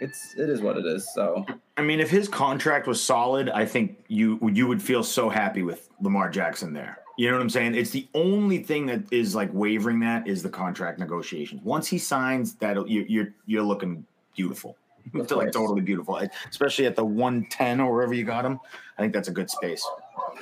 [0.00, 1.12] it's it is what it is.
[1.14, 1.44] So
[1.76, 5.62] I mean, if his contract was solid, I think you you would feel so happy
[5.62, 6.98] with Lamar Jackson there.
[7.16, 7.74] You know what I'm saying?
[7.74, 11.62] It's the only thing that is like wavering that is the contract negotiations.
[11.64, 14.04] Once he signs, that you, you're you're looking
[14.36, 14.76] beautiful,
[15.14, 18.60] like totally beautiful, especially at the 110 or wherever you got him.
[18.98, 19.86] I think that's a good space.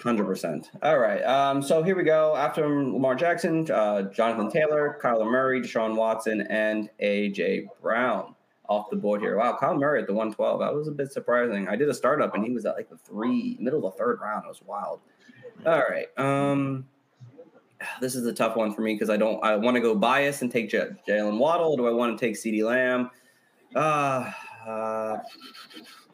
[0.03, 0.71] Hundred percent.
[0.83, 1.23] All right.
[1.23, 2.37] Um, so here we go.
[2.37, 8.35] After Lamar Jackson, uh, Jonathan Taylor, Kyler Murray, Deshaun Watson, and AJ Brown
[8.69, 9.37] off the board here.
[9.37, 10.61] Wow, Kyler Murray at the one twelve.
[10.61, 11.69] That was a bit surprising.
[11.69, 14.21] I did a startup and he was at like the three, middle of the third
[14.21, 14.45] round.
[14.45, 15.01] It was wild.
[15.67, 16.07] All right.
[16.19, 16.87] Um,
[18.01, 19.43] this is a tough one for me because I don't.
[19.45, 21.77] I want to go bias and take J- Jalen Waddle.
[21.77, 23.11] Do I want to take CeeDee Lamb?
[23.75, 24.31] Uh,
[24.67, 25.19] uh,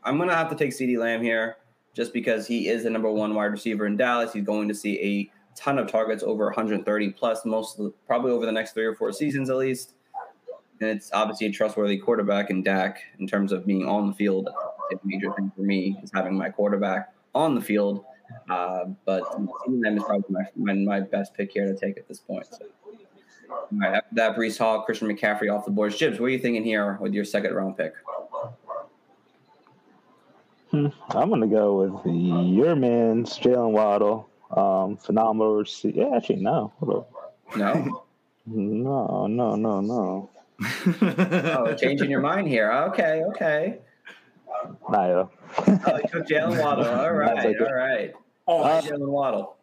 [0.04, 1.56] I'm gonna have to take CeeDee Lamb here
[1.94, 4.32] just because he is the number one wide receiver in Dallas.
[4.32, 8.52] He's going to see a ton of targets over 130 plus, most probably over the
[8.52, 9.94] next three or four seasons at least.
[10.80, 14.48] And it's obviously a trustworthy quarterback in Dak in terms of being on the field.
[14.92, 18.04] A major thing for me is having my quarterback on the field.
[18.48, 19.22] Uh, but
[19.66, 22.46] them is probably my, my, my, best pick here to take at this point.
[22.46, 22.66] So.
[23.72, 25.96] Right, after that, Breece Hall, Christian McCaffrey off the board.
[25.96, 27.94] Jibs, what are you thinking here with your second round pick?
[30.70, 34.28] Hmm, I'm going to go with your man's Jaylen Waddle.
[34.50, 36.00] Um, phenomenal receiver.
[36.00, 36.72] Yeah, actually, no.
[37.56, 38.04] No?
[38.46, 40.30] no, no, no, no.
[41.02, 42.70] oh, changing your mind here.
[42.70, 43.78] Okay, okay.
[44.88, 45.30] Nah, oh,
[45.66, 46.84] you took Jaylen Waddle.
[46.88, 48.12] All right, all right.
[48.46, 49.56] Oh, uh, Jaylen Waddle.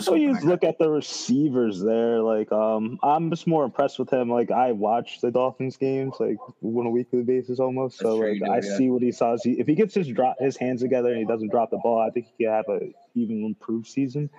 [0.00, 2.20] So you look at the receivers there.
[2.20, 4.30] Like, um, I'm just more impressed with him.
[4.30, 7.98] Like, I watch the Dolphins games like on a weekly basis almost.
[7.98, 8.76] That's so like, do, I yeah.
[8.76, 9.36] see what he saw.
[9.44, 12.10] If he gets his drop his hands together and he doesn't drop the ball, I
[12.10, 12.80] think he could have a
[13.14, 14.30] even improved season.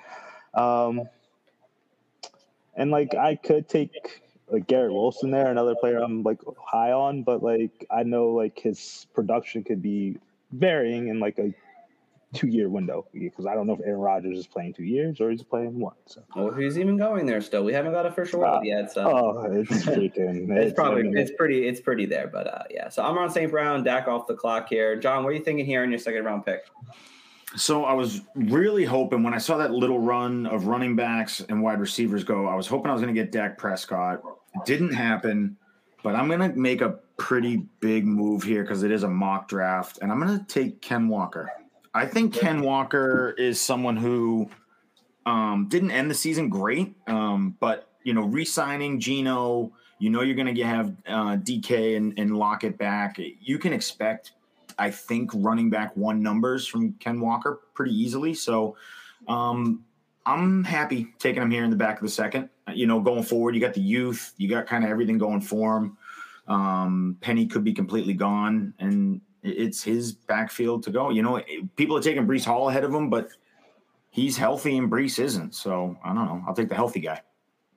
[0.53, 1.03] Um,
[2.75, 7.23] and like, I could take like Garrett Wilson there, another player I'm like high on,
[7.23, 10.17] but like I know like his production could be
[10.51, 11.53] varying in like a
[12.33, 15.31] two year window because I don't know if Aaron Rodgers is playing two years or
[15.31, 15.95] he's playing one.
[16.05, 16.23] So.
[16.35, 17.63] Oh, he's even going there still.
[17.63, 18.91] We haven't got official word uh, yet.
[18.91, 20.49] So oh, it's freaking.
[20.51, 22.89] it's, it's, probably it's pretty it's pretty there, but uh, yeah.
[22.89, 23.49] So I'm on St.
[23.49, 24.95] Brown, Dak off the clock here.
[24.95, 26.65] John, what are you thinking here in your second round pick?
[27.57, 31.61] So I was really hoping when I saw that little run of running backs and
[31.61, 34.21] wide receivers go, I was hoping I was going to get Dak Prescott.
[34.65, 35.57] Didn't happen,
[36.03, 39.47] but I'm going to make a pretty big move here because it is a mock
[39.47, 41.51] draft, and I'm going to take Ken Walker.
[41.93, 44.49] I think Ken Walker is someone who
[45.25, 50.35] um, didn't end the season great, um, but you know, re-signing Geno, you know, you're
[50.35, 53.19] going to have uh, DK and, and Lockett back.
[53.41, 54.31] You can expect,
[54.77, 58.33] I think, running back one numbers from Ken Walker pretty easily.
[58.33, 58.75] So,
[59.27, 59.83] um,
[60.25, 62.49] I'm happy taking him here in the back of the second.
[62.73, 65.77] You know, going forward, you got the youth, you got kind of everything going for
[65.77, 65.97] him.
[66.47, 71.11] Um, Penny could be completely gone, and it's his backfield to go.
[71.11, 71.41] You know,
[71.77, 73.29] people are taking Breece Hall ahead of him, but
[74.09, 75.55] he's healthy and Breece isn't.
[75.55, 76.43] So I don't know.
[76.45, 77.21] I'll take the healthy guy.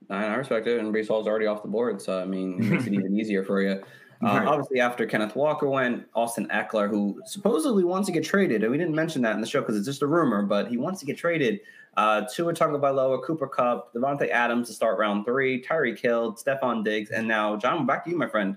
[0.09, 2.87] I respect it, and Breece Hall's already off the board, so I mean, it makes
[2.87, 3.81] it even easier for you.
[4.23, 4.47] Uh, right.
[4.47, 8.77] Obviously, after Kenneth Walker went, Austin Ekeler, who supposedly wants to get traded, and we
[8.77, 11.07] didn't mention that in the show because it's just a rumor, but he wants to
[11.07, 11.61] get traded.
[11.97, 17.11] Uh, Tua Tagovailoa, Cooper Kupp, Davante Adams to start round three, Tyreek Hill, Stefon Diggs,
[17.11, 17.87] and now John.
[17.87, 18.57] Back to you, my friend.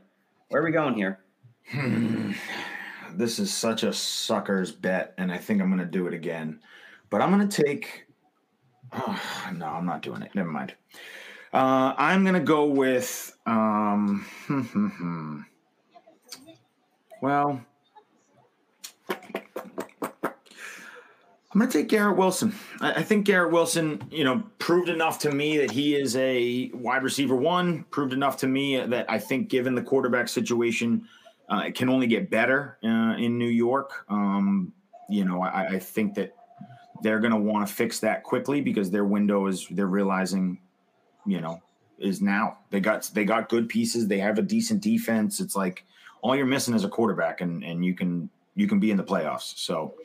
[0.49, 1.19] Where are we going here?
[3.15, 6.59] this is such a sucker's bet, and I think I'm going to do it again.
[7.09, 8.05] But I'm going to take.
[8.91, 9.21] Oh,
[9.55, 10.35] no, I'm not doing it.
[10.35, 10.75] Never mind.
[11.53, 13.35] Uh, I'm going to go with.
[13.45, 15.39] Um, hmm, hmm, hmm.
[17.23, 17.61] Well,
[19.09, 19.15] I'm
[21.53, 22.53] going to take Garrett Wilson.
[22.81, 26.69] I, I, think Garrett Wilson, you know, proved enough to me that he is a
[26.73, 27.85] wide receiver one.
[27.91, 31.07] Proved enough to me that I think, given the quarterback situation,
[31.47, 34.03] uh, it can only get better uh, in New York.
[34.09, 34.73] Um,
[35.09, 36.35] you know, I, I, think that
[37.03, 40.59] they're going to want to fix that quickly because their window is they're realizing,
[41.25, 41.61] you know,
[41.99, 44.09] is now they got they got good pieces.
[44.09, 45.39] They have a decent defense.
[45.39, 45.85] It's like
[46.23, 49.03] all you're missing is a quarterback, and and you can you can be in the
[49.03, 49.57] playoffs.
[49.57, 49.95] So.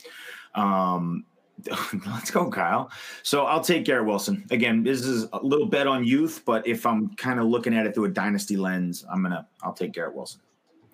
[0.54, 1.24] Um,
[2.06, 2.88] let's go, Kyle.
[3.24, 4.46] So I'll take Garrett Wilson.
[4.52, 7.84] Again, this is a little bet on youth, but if I'm kind of looking at
[7.84, 10.40] it through a dynasty lens, I'm gonna I'll take Garrett Wilson.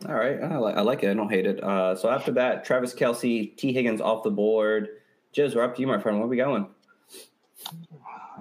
[0.08, 1.10] All right, I like, I like it.
[1.10, 1.62] I don't hate it.
[1.62, 4.88] Uh, so after that, Travis Kelce, Tee Higgins off the board.
[5.34, 6.18] Jiz, we're up to you, my friend.
[6.18, 6.66] Where are we going?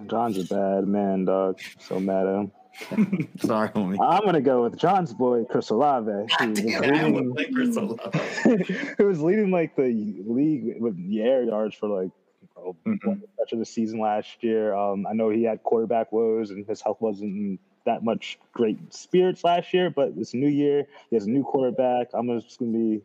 [0.07, 1.59] John's a bad man, dog.
[1.79, 2.51] So mad at him.
[3.37, 3.97] Sorry, homie.
[4.01, 6.11] I'm gonna go with John's boy, Chris Olave.
[6.39, 8.63] Who was, leading, Chris Olave.
[8.97, 12.11] who was leading like the league with the air yards for like
[12.57, 13.09] oh, mm-hmm.
[13.37, 14.73] much of the season last year.
[14.73, 19.43] Um, I know he had quarterback woes and his health wasn't that much great spirits
[19.43, 20.85] last year, but it's a new year.
[21.09, 22.07] He has a new quarterback.
[22.13, 23.01] I'm just going to be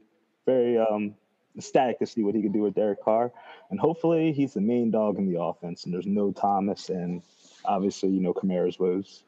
[0.47, 1.15] very um,
[1.57, 3.33] ecstatic to see what he can do with Derek Carr.
[3.71, 7.23] And hopefully he's the main dog in the offense and there's no Thomas and
[7.65, 9.25] obviously, you know, Kamara's woes.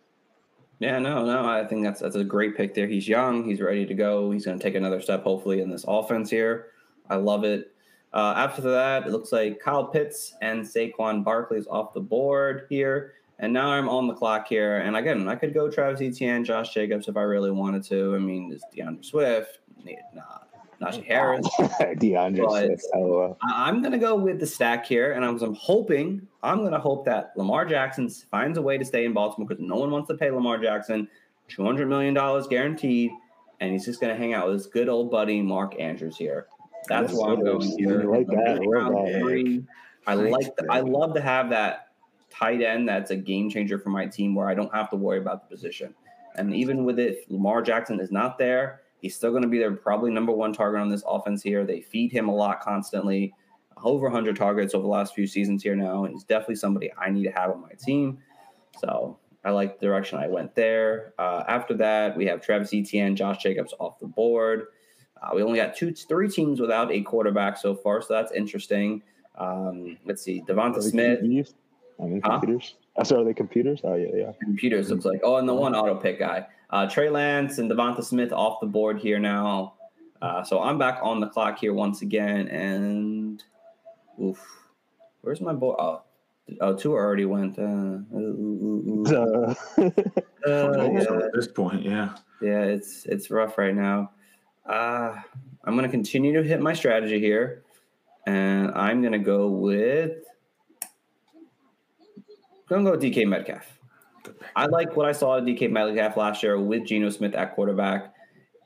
[0.80, 1.44] Yeah, no, no.
[1.44, 2.86] I think that's that's a great pick there.
[2.86, 3.44] He's young.
[3.44, 4.30] He's ready to go.
[4.30, 6.68] He's going to take another step, hopefully, in this offense here.
[7.10, 7.74] I love it.
[8.14, 12.66] Uh, after that, it looks like Kyle Pitts and Saquon Barkley is off the board
[12.70, 13.12] here.
[13.38, 14.78] And now I'm on the clock here.
[14.78, 18.14] And again, I could go Travis Etienne, Josh Jacobs if I really wanted to.
[18.14, 19.58] I mean, there's D'Andre Swift,
[20.14, 20.40] nah,
[20.80, 21.46] Najee oh, Harris.
[21.98, 22.86] D'Andre Swift.
[22.94, 25.12] Oh, I'm going to go with the stack here.
[25.12, 28.84] And I'm, I'm hoping, I'm going to hope that Lamar Jackson finds a way to
[28.84, 31.08] stay in Baltimore because no one wants to pay Lamar Jackson
[31.50, 32.14] $200 million
[32.48, 33.10] guaranteed.
[33.60, 36.46] And he's just going to hang out with his good old buddy, Mark Andrews here.
[36.88, 38.00] That's why I'm going here.
[38.00, 39.66] I like that.
[40.06, 41.88] I like, the, I love to have that
[42.30, 45.18] tight end that's a game changer for my team where I don't have to worry
[45.18, 45.94] about the position.
[46.36, 48.80] And even with it, Lamar Jackson is not there.
[49.00, 51.64] He's still going to be their probably number one target on this offense here.
[51.64, 53.34] They feed him a lot constantly,
[53.82, 56.04] over 100 targets over the last few seasons here now.
[56.04, 58.18] And he's definitely somebody I need to have on my team.
[58.78, 61.14] So I like the direction I went there.
[61.18, 64.66] Uh, after that, we have Travis Etienne, Josh Jacobs off the board.
[65.22, 69.02] Uh, we only got two, three teams without a quarterback so far, so that's interesting.
[69.36, 71.20] Um, let's see, Devonta Smith.
[71.22, 72.38] I mean, huh?
[72.38, 72.76] computers.
[72.96, 73.80] Oh, sorry, are they computers?
[73.84, 74.32] Oh yeah, yeah.
[74.42, 75.20] Computers looks like.
[75.22, 78.66] Oh, and the one auto pick guy, uh, Trey Lance and Devonta Smith off the
[78.66, 79.74] board here now.
[80.22, 83.42] Uh, so I'm back on the clock here once again, and
[84.22, 84.38] oof,
[85.22, 85.76] where's my board?
[85.80, 86.02] Oh,
[86.60, 87.58] oh, two already went.
[87.58, 89.16] Uh, ooh, ooh, ooh.
[89.16, 89.54] uh,
[90.46, 91.00] yeah.
[91.00, 94.10] At this point, yeah, yeah, it's it's rough right now.
[94.66, 95.14] Uh,
[95.64, 97.62] I'm going to continue to hit my strategy here,
[98.26, 100.18] and I'm going to go with
[102.70, 103.79] I'm going to go DK Metcalf.
[104.56, 108.14] I like what I saw at DK Metcalf last year with Geno Smith at quarterback.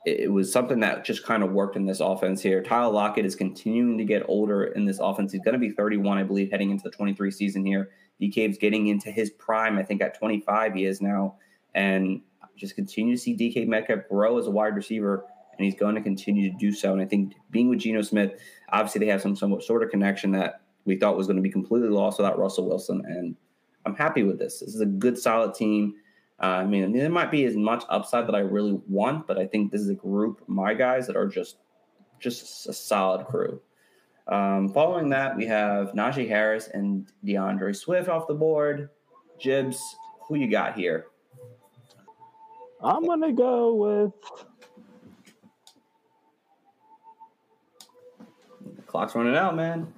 [0.05, 2.61] It was something that just kind of worked in this offense here.
[2.61, 5.31] Tyler Lockett is continuing to get older in this offense.
[5.31, 7.89] He's going to be 31, I believe, heading into the 23 season here.
[8.21, 9.77] DK's getting into his prime.
[9.79, 11.37] I think at 25 he is now.
[11.73, 12.21] And
[12.55, 15.25] just continue to see DK Metcalf grow as a wide receiver,
[15.57, 16.93] and he's going to continue to do so.
[16.93, 20.31] And I think being with Geno Smith, obviously they have some somewhat sort of connection
[20.33, 23.01] that we thought was going to be completely lost without Russell Wilson.
[23.05, 23.35] And
[23.85, 24.59] I'm happy with this.
[24.59, 25.95] This is a good, solid team.
[26.41, 29.45] Uh, I mean, there might be as much upside that I really want, but I
[29.45, 31.57] think this is a group, my guys, that are just
[32.19, 33.61] just a solid crew.
[34.27, 38.89] Um, following that, we have Najee Harris and D'Andre Swift off the board.
[39.39, 39.79] Jibs,
[40.27, 41.07] who you got here?
[42.81, 44.13] I'm gonna go with.
[48.75, 49.93] The clock's running out, man.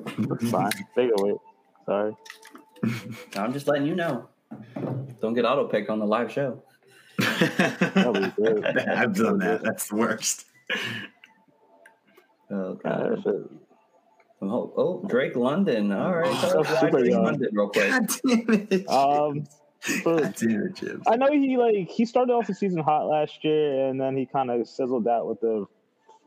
[0.50, 0.72] Fine.
[0.96, 1.36] Take it away.
[1.86, 2.16] Sorry.
[3.36, 4.30] I'm just letting you know.
[5.22, 6.64] Don't get auto pick on the live show.
[7.20, 9.62] I've done that.
[9.64, 10.46] That's the worst.
[12.52, 13.24] Oh, God.
[14.42, 15.92] Oh, oh, Drake London.
[15.92, 16.30] All right.
[16.32, 17.24] Oh, super young.
[17.24, 17.90] London real quick.
[17.90, 18.90] God damn it.
[18.90, 19.48] Um,
[20.04, 23.88] God damn it, I know he like he started off the season hot last year,
[23.88, 25.66] and then he kind of sizzled out with the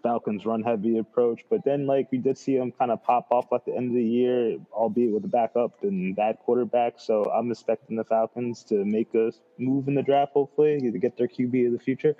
[0.03, 1.45] Falcons run heavy approach.
[1.49, 3.95] But then, like, we did see him kind of pop off at the end of
[3.95, 6.95] the year, albeit with a backup and bad quarterback.
[6.99, 11.17] So I'm expecting the Falcons to make a move in the draft, hopefully, to get
[11.17, 12.17] their QB of the future.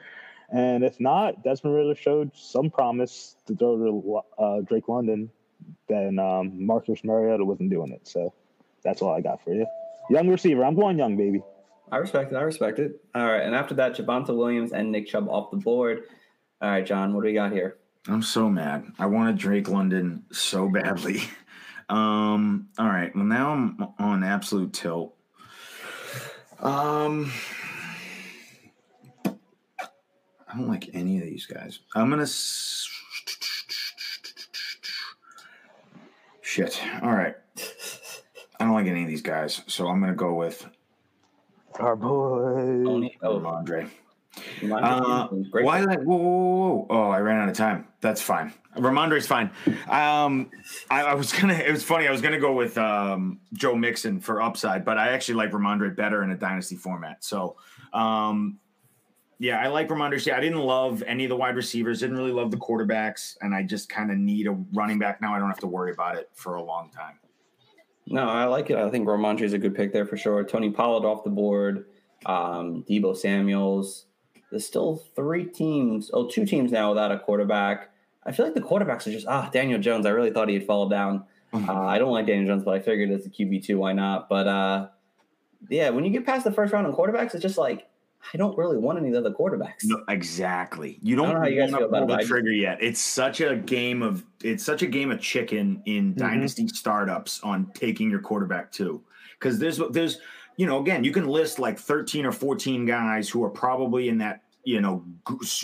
[0.53, 5.31] And if not, Desmond Ridder showed some promise to throw to uh, Drake London.
[5.89, 8.07] Then um, Marcus Mariota wasn't doing it.
[8.09, 8.35] So
[8.83, 9.67] that's all I got for you.
[10.09, 10.65] Young receiver.
[10.65, 11.43] I'm going young, baby.
[11.93, 12.37] I respect it.
[12.37, 13.01] I respect it.
[13.15, 13.43] All right.
[13.43, 16.05] And after that, Javonte Williams and Nick Chubb off the board.
[16.61, 17.79] All right, John, what do we got here?
[18.09, 18.93] I'm so mad.
[18.99, 21.23] I wanted Drake London so badly.
[21.91, 23.13] Um, all right.
[23.17, 25.13] Well, now I'm on absolute tilt.
[26.61, 27.33] Um,
[29.27, 31.81] I don't like any of these guys.
[31.97, 32.23] I'm gonna.
[32.23, 32.89] S-
[36.43, 36.81] Shit.
[37.03, 37.35] All right.
[38.61, 40.65] I don't like any of these guys, so I'm gonna go with
[41.81, 43.89] our boy oh, Andre.
[44.63, 47.87] Uh, why like whoa, whoa, whoa, Oh, I ran out of time.
[48.01, 48.53] That's fine.
[48.77, 49.51] Rhamondre's fine.
[49.89, 50.51] Um,
[50.91, 51.55] I, I, was gonna.
[51.55, 52.07] It was funny.
[52.07, 55.95] I was gonna go with um, Joe Mixon for upside, but I actually like Rhamondre
[55.97, 57.25] better in a dynasty format.
[57.25, 57.57] So,
[57.93, 58.59] um,
[59.39, 60.25] yeah, I like Rhamondre.
[60.25, 62.01] Yeah, I didn't love any of the wide receivers.
[62.01, 65.35] Didn't really love the quarterbacks, and I just kind of need a running back now.
[65.35, 67.19] I don't have to worry about it for a long time.
[68.07, 68.77] No, I like it.
[68.77, 70.43] I think Rhamondre is a good pick there for sure.
[70.45, 71.87] Tony Pollard off the board.
[72.27, 74.07] Um, Deebo Samuel's
[74.51, 77.91] there's still three teams, oh, two teams now without a quarterback.
[78.25, 80.07] I feel like the quarterbacks are just ah Daniel Jones.
[80.07, 81.25] I really thought he'd fall down.
[81.53, 81.69] Mm-hmm.
[81.69, 83.79] Uh, I don't like Daniel Jones, but I figured it's a QB two.
[83.79, 84.29] Why not?
[84.29, 84.89] But uh,
[85.69, 87.89] yeah, when you get past the first round on quarterbacks, it's just like
[88.33, 89.85] I don't really want any of the other quarterbacks.
[89.85, 90.99] No, exactly.
[91.03, 92.79] You don't, don't want to pull the trigger yet.
[92.81, 96.21] It's such a game of it's such a game of chicken in mm-hmm.
[96.21, 99.03] dynasty startups on taking your quarterback too.
[99.39, 100.19] Because there's there's
[100.57, 104.19] you know, again, you can list like 13 or 14 guys who are probably in
[104.19, 105.05] that, you know,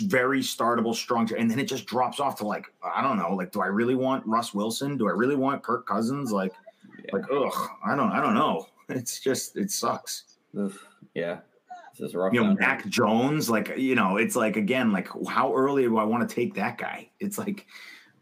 [0.01, 3.51] very startable, strong, and then it just drops off to like, I don't know, like,
[3.51, 4.97] do I really want Russ Wilson?
[4.97, 6.31] Do I really want Kirk Cousins?
[6.31, 6.53] Like,
[7.05, 7.11] yeah.
[7.13, 8.67] like, ugh, I don't, I don't know.
[8.89, 10.23] It's just, it sucks.
[11.13, 11.39] Yeah.
[11.99, 12.33] This is rough.
[12.33, 16.05] You know, Mac Jones, like, you know, it's like, again, like, how early do I
[16.05, 17.09] want to take that guy?
[17.19, 17.65] It's like,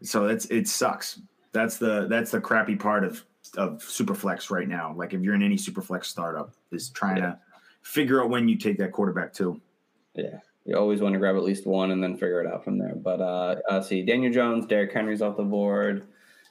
[0.02, 1.20] so it's, it sucks.
[1.52, 3.24] That's the, that's the crappy part of
[3.56, 4.94] of Superflex right now.
[4.96, 7.22] Like if you're in any Superflex startup, is trying yeah.
[7.22, 7.38] to
[7.82, 9.60] figure out when you take that quarterback too.
[10.14, 12.78] Yeah, you always want to grab at least one and then figure it out from
[12.78, 12.94] there.
[12.94, 16.06] But uh, uh see, Daniel Jones, Derrick Henry's off the board.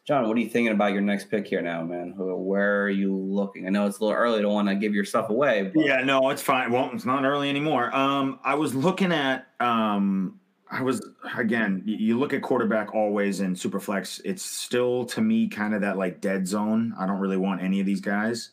[0.05, 2.13] John, what are you thinking about your next pick here now, man?
[2.15, 3.65] Where are you looking?
[3.65, 5.71] I know it's a little early to want to give your stuff away.
[5.73, 6.71] But Yeah, no, it's fine.
[6.71, 7.93] Well, it's not early anymore.
[7.95, 10.39] Um, I was looking at um
[10.71, 15.75] I was again, you look at quarterback always in Superflex, it's still to me kind
[15.75, 16.93] of that like dead zone.
[16.99, 18.49] I don't really want any of these guys.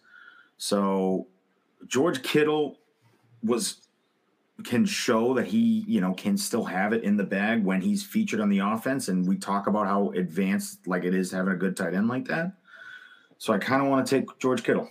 [0.58, 1.26] So
[1.86, 2.78] George Kittle
[3.42, 3.88] was
[4.64, 8.04] can show that he, you know, can still have it in the bag when he's
[8.04, 11.56] featured on the offense and we talk about how advanced like it is having a
[11.56, 12.52] good tight end like that.
[13.38, 14.88] So I kind of want to take George Kittle.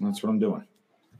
[0.00, 0.64] That's what I'm doing.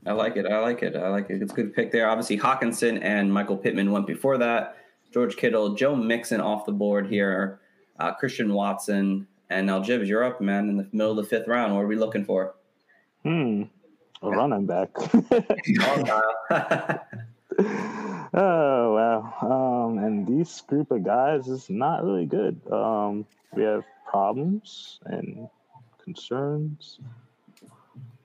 [0.05, 0.45] I like it.
[0.45, 0.95] I like it.
[0.95, 1.41] I like it.
[1.41, 2.07] It's a good pick there.
[2.07, 4.77] Obviously, Hockenson and Michael Pittman went before that.
[5.13, 7.59] George Kittle, Joe Mixon off the board here,
[7.99, 11.47] uh, Christian Watson, and now Jibs, you're up, man, in the middle of the fifth
[11.47, 11.73] round.
[11.73, 12.55] What are we looking for?
[13.23, 13.63] Hmm.
[14.21, 14.89] A running back.
[18.33, 19.87] Oh, wow.
[19.87, 22.59] Um, and this group of guys is not really good.
[22.71, 25.47] Um, we have problems and
[26.03, 26.99] concerns.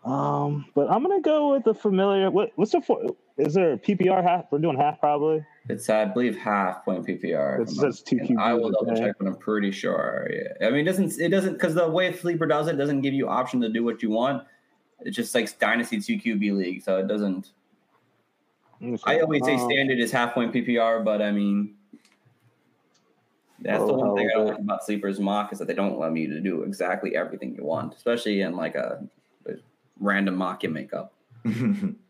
[0.05, 2.31] Um, but I'm gonna go with the familiar.
[2.31, 3.15] What, what's the for?
[3.39, 4.47] Is there a PPR half?
[4.51, 5.45] We're doing half probably.
[5.69, 7.61] it's, I believe, half point PPR.
[7.61, 8.39] It I'm says two mistaken.
[8.39, 10.29] I will double check, but I'm pretty sure.
[10.31, 10.67] Yeah.
[10.67, 13.29] I mean, it doesn't it doesn't because the way Sleeper does it doesn't give you
[13.29, 14.45] option to do what you want.
[15.01, 17.53] It's just like Dynasty two QB league, so it doesn't.
[19.05, 21.77] I always say Um, standard is half point PPR, but I mean,
[23.61, 26.13] that's the one thing I don't like about Sleeper's mock is that they don't allow
[26.13, 29.07] you to do exactly everything you want, especially in like a,
[29.47, 29.53] a
[30.01, 31.15] random mock you make up.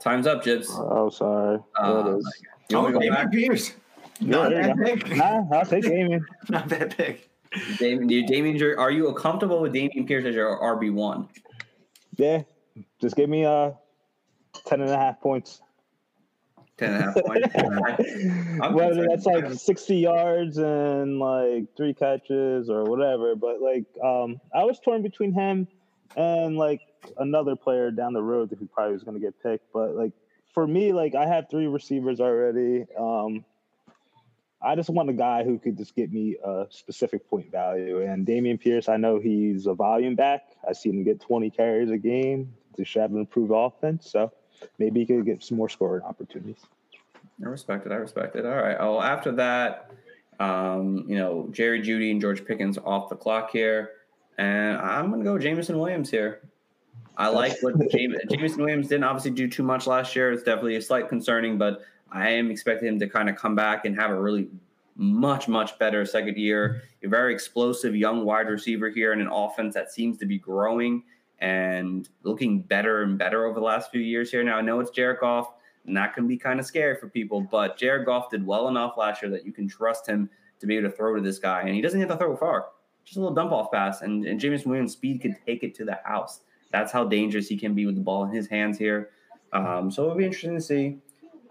[0.00, 0.68] Time's up, Jibs.
[0.70, 1.58] Oh, sorry.
[1.80, 2.42] There Uh, it is.
[2.70, 3.30] You want oh, to go Dameon?
[3.32, 3.72] Pierce.
[4.20, 5.16] Not there you bad pick.
[5.16, 6.24] Nah, I'll take Damien.
[6.48, 7.28] Not that pick.
[7.78, 11.28] Damien, do you- Damien, are you comfortable with Dameon Pierce as your RB one?
[12.16, 12.42] Yeah,
[13.00, 13.72] just give me uh
[14.66, 15.60] ten and a half points.
[16.78, 17.48] Ten and a half points.
[18.62, 19.10] I'm Whether concerned.
[19.10, 23.34] that's like 60 yards and like three catches or whatever.
[23.36, 25.68] But like, um, I was torn between him
[26.16, 26.80] and like
[27.18, 29.72] another player down the road who probably was going to get picked.
[29.72, 30.12] But like
[30.52, 32.86] for me, like I have three receivers already.
[32.98, 33.44] Um,
[34.62, 38.00] I just want a guy who could just get me a specific point value.
[38.00, 40.42] And Dameon Pierce, I know he's a volume back.
[40.66, 44.10] I see him get 20 carries a game to have an improved offense.
[44.10, 44.32] So
[44.78, 46.64] maybe he could get some more scoring opportunities.
[47.44, 47.92] I respect it.
[47.92, 48.46] I respect it.
[48.46, 48.76] All right.
[48.78, 49.90] Oh, after that,
[50.40, 53.90] um, you know, Jerry Jeudy and George Pickens off the clock here,
[54.38, 56.40] and I'm gonna go Jameson Williams here.
[57.16, 60.32] I like what James, Jameson Williams didn't obviously do too much last year.
[60.32, 63.84] It's definitely a slight concerning, but I am expecting him to kind of come back
[63.84, 64.48] and have a really
[64.96, 66.82] much much better second year.
[67.02, 71.02] A very explosive young wide receiver here in an offense that seems to be growing
[71.40, 74.42] and looking better and better over the last few years here.
[74.42, 75.48] Now I know it's Jared Goff
[75.86, 77.40] and that can be kind of scary for people.
[77.40, 80.76] But Jared Goff did well enough last year that you can trust him to be
[80.76, 82.68] able to throw to this guy, and he doesn't have to throw far.
[83.04, 85.84] Just a little dump off pass, and, and James Williams' speed could take it to
[85.84, 86.40] the house.
[86.74, 89.10] That's how dangerous he can be with the ball in his hands here.
[89.52, 90.98] Um, so it'll be interesting to see.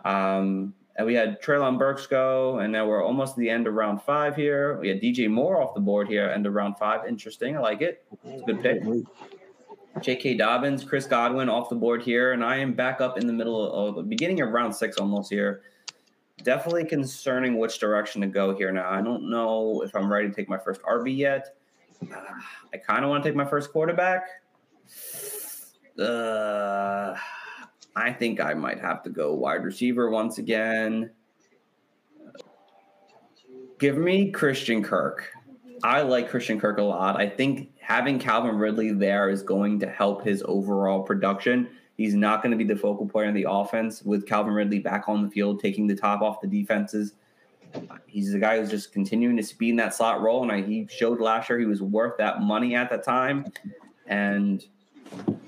[0.04, 3.74] Um, and we had Treylon Burks go, and now we're almost at the end of
[3.74, 4.78] round five here.
[4.82, 7.08] We had DJ Moore off the board here, end of round five.
[7.08, 7.56] Interesting.
[7.56, 8.06] I like it.
[8.26, 8.84] It's a good pick.
[10.02, 10.36] J.K.
[10.36, 13.72] Dobbins, Chris Godwin off the board here, and I am back up in the middle
[13.72, 15.62] of the beginning of round six almost here.
[16.44, 18.90] Definitely concerning which direction to go here now.
[18.90, 21.56] I don't know if I'm ready to take my first RB yet.
[22.12, 22.18] Uh,
[22.74, 24.28] I kind of want to take my first quarterback.
[26.00, 27.16] Uh,
[27.96, 31.12] I think I might have to go wide receiver once again.
[33.78, 35.30] Give me Christian Kirk.
[35.84, 37.20] I like Christian Kirk a lot.
[37.20, 41.70] I think having Calvin Ridley there is going to help his overall production.
[41.98, 45.08] He's not going to be the focal point of the offense with Calvin Ridley back
[45.08, 47.14] on the field, taking the top off the defenses.
[48.08, 50.88] He's the guy who's just continuing to speed in that slot role, and I, he
[50.90, 53.46] showed last year he was worth that money at that time.
[54.08, 54.66] And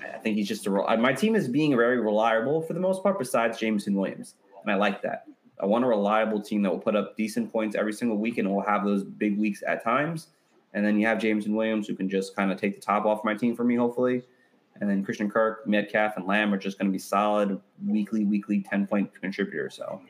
[0.02, 0.70] I think he's just a.
[0.70, 4.72] rel- My team is being very reliable for the most part, besides Jameson Williams, and
[4.72, 5.26] I like that.
[5.60, 8.50] I want a reliable team that will put up decent points every single week and
[8.52, 10.28] will have those big weeks at times.
[10.74, 13.24] And then you have Jameson Williams who can just kind of take the top off
[13.24, 14.22] my team for me, hopefully.
[14.80, 18.60] And then Christian Kirk, Metcalf, and Lamb are just going to be solid weekly, weekly
[18.60, 19.74] 10 point contributors.
[19.76, 20.02] So,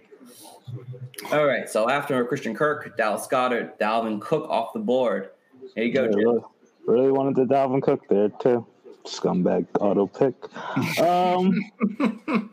[1.31, 1.69] all right.
[1.69, 5.31] So after Christian Kirk, Dallas Goedert, Dalvin Cook off the board.
[5.77, 6.41] There you go, Yeah, really,
[6.87, 8.67] really wanted the Dalvin Cook there too.
[9.07, 10.35] Scumbag auto pick.
[11.01, 11.53] Um,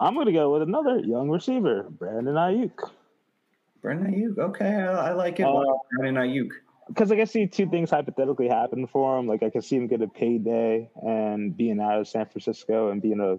[0.00, 2.90] I'm gonna go with another young receiver, Brandon Aiyuk,
[3.82, 4.38] Brandon Aiyuk.
[4.38, 5.44] Okay, I, I like it.
[5.44, 5.62] Uh,
[5.96, 6.50] Brandon Aiyuk.
[6.88, 9.26] because I can see two things hypothetically happen for him.
[9.26, 13.00] Like I can see him get a payday and being out of San Francisco and
[13.00, 13.38] being a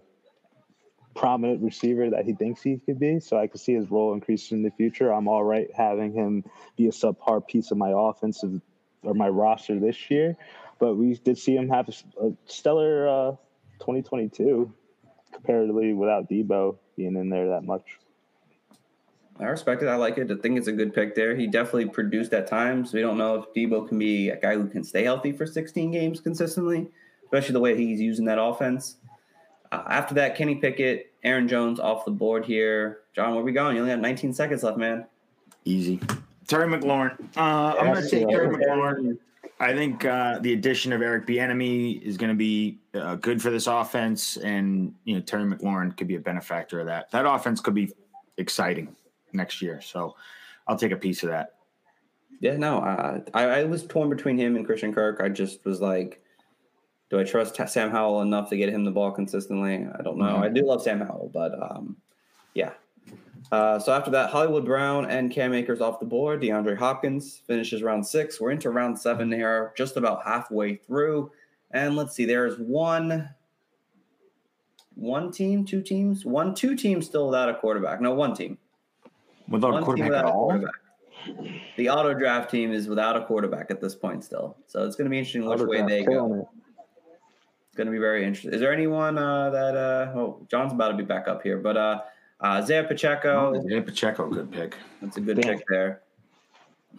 [1.13, 3.19] prominent receiver that he thinks he could be.
[3.19, 5.11] So I could see his role increasing in the future.
[5.11, 6.43] I'm all right having him
[6.77, 8.61] be a subpar piece of my offensive
[9.03, 10.37] or my roster this year.
[10.81, 13.31] But we did see him have a stellar uh,
[13.81, 14.73] 2022
[15.31, 17.99] comparatively without Deebo being in there that much.
[19.39, 19.87] I respect it.
[19.87, 20.31] I like it.
[20.31, 21.35] I think it's a good pick there.
[21.35, 22.93] He definitely produced at times.
[22.93, 25.91] We don't know if Deebo can be a guy who can stay healthy for 16
[25.91, 26.89] games consistently,
[27.25, 28.97] especially the way he's using that offense.
[29.71, 33.01] Uh, after that, Kenny Pickett, Aaron Jones off the board here.
[33.15, 33.75] John, where we going?
[33.75, 35.05] You only have 19 seconds left, man.
[35.63, 35.99] Easy.
[36.47, 37.19] Terry McLaurin.
[37.37, 39.19] Uh, I'm going to take Terry McLaurin.
[39.61, 43.51] I think uh, the addition of Eric Bieniemy is going to be uh, good for
[43.51, 47.11] this offense, and you know Terry McLaurin could be a benefactor of that.
[47.11, 47.93] That offense could be
[48.37, 48.95] exciting
[49.33, 49.79] next year.
[49.79, 50.15] So
[50.67, 51.53] I'll take a piece of that.
[52.39, 55.21] Yeah, no, uh, I, I was torn between him and Christian Kirk.
[55.23, 56.23] I just was like,
[57.11, 59.87] do I trust Sam Howell enough to get him the ball consistently?
[59.93, 60.25] I don't know.
[60.25, 60.43] Mm-hmm.
[60.43, 61.97] I do love Sam Howell, but um,
[62.55, 62.71] yeah.
[63.51, 66.41] Uh, so after that, Hollywood Brown and Cam Akers off the board.
[66.41, 68.39] DeAndre Hopkins finishes round six.
[68.39, 71.31] We're into round seven here, just about halfway through.
[71.71, 73.29] And let's see, there's one,
[74.95, 77.99] one team, two teams, one, two teams still without a quarterback.
[77.99, 78.57] No, one team.
[79.49, 80.49] Without one a quarterback without at all.
[80.49, 80.75] Quarterback.
[81.75, 84.57] The auto draft team is without a quarterback at this point still.
[84.67, 86.49] So it's going to be interesting which way they go.
[87.67, 88.53] It's going to be very interesting.
[88.53, 89.75] Is there anyone uh, that?
[89.75, 91.77] Uh, oh, John's about to be back up here, but
[92.43, 93.53] uh, Isaiah Pacheco.
[93.53, 94.75] Oh, Isaiah Pacheco, good pick.
[95.01, 95.57] That's a good Damn.
[95.57, 96.01] pick there.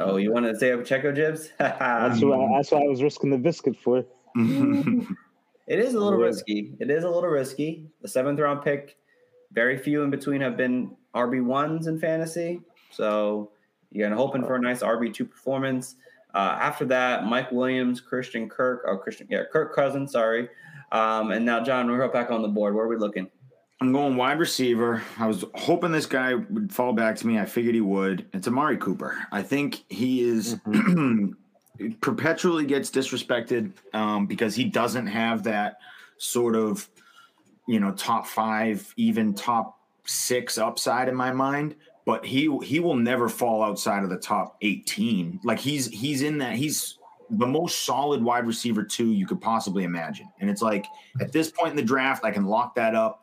[0.00, 1.50] Oh, you want to Isaiah Pacheco, Jibs?
[1.58, 4.04] that's what that's what I was risking the biscuit for.
[4.36, 6.74] it is a little risky.
[6.80, 7.86] It is a little risky.
[8.00, 8.96] The seventh round pick.
[9.52, 13.50] Very few in between have been RB ones in fantasy, so
[13.90, 15.96] you're hoping for a nice RB two performance.
[16.34, 20.48] Uh, after that, Mike Williams, Christian Kirk, oh Christian, yeah, Kirk Cousins, sorry.
[20.90, 22.74] Um, and now John, we're back on the board.
[22.74, 23.30] Where are we looking?
[23.82, 25.02] I'm going wide receiver.
[25.18, 27.40] I was hoping this guy would fall back to me.
[27.40, 28.24] I figured he would.
[28.32, 29.18] It's Amari Cooper.
[29.32, 31.90] I think he is mm-hmm.
[32.00, 35.78] perpetually gets disrespected um, because he doesn't have that
[36.16, 36.88] sort of,
[37.66, 41.74] you know, top five, even top six upside in my mind
[42.04, 45.38] but he he will never fall outside of the top 18.
[45.44, 46.98] Like he's he's in that he's
[47.30, 50.28] the most solid wide receiver two you could possibly imagine.
[50.40, 50.86] And it's like
[51.20, 53.21] at this point in the draft, I can lock that up.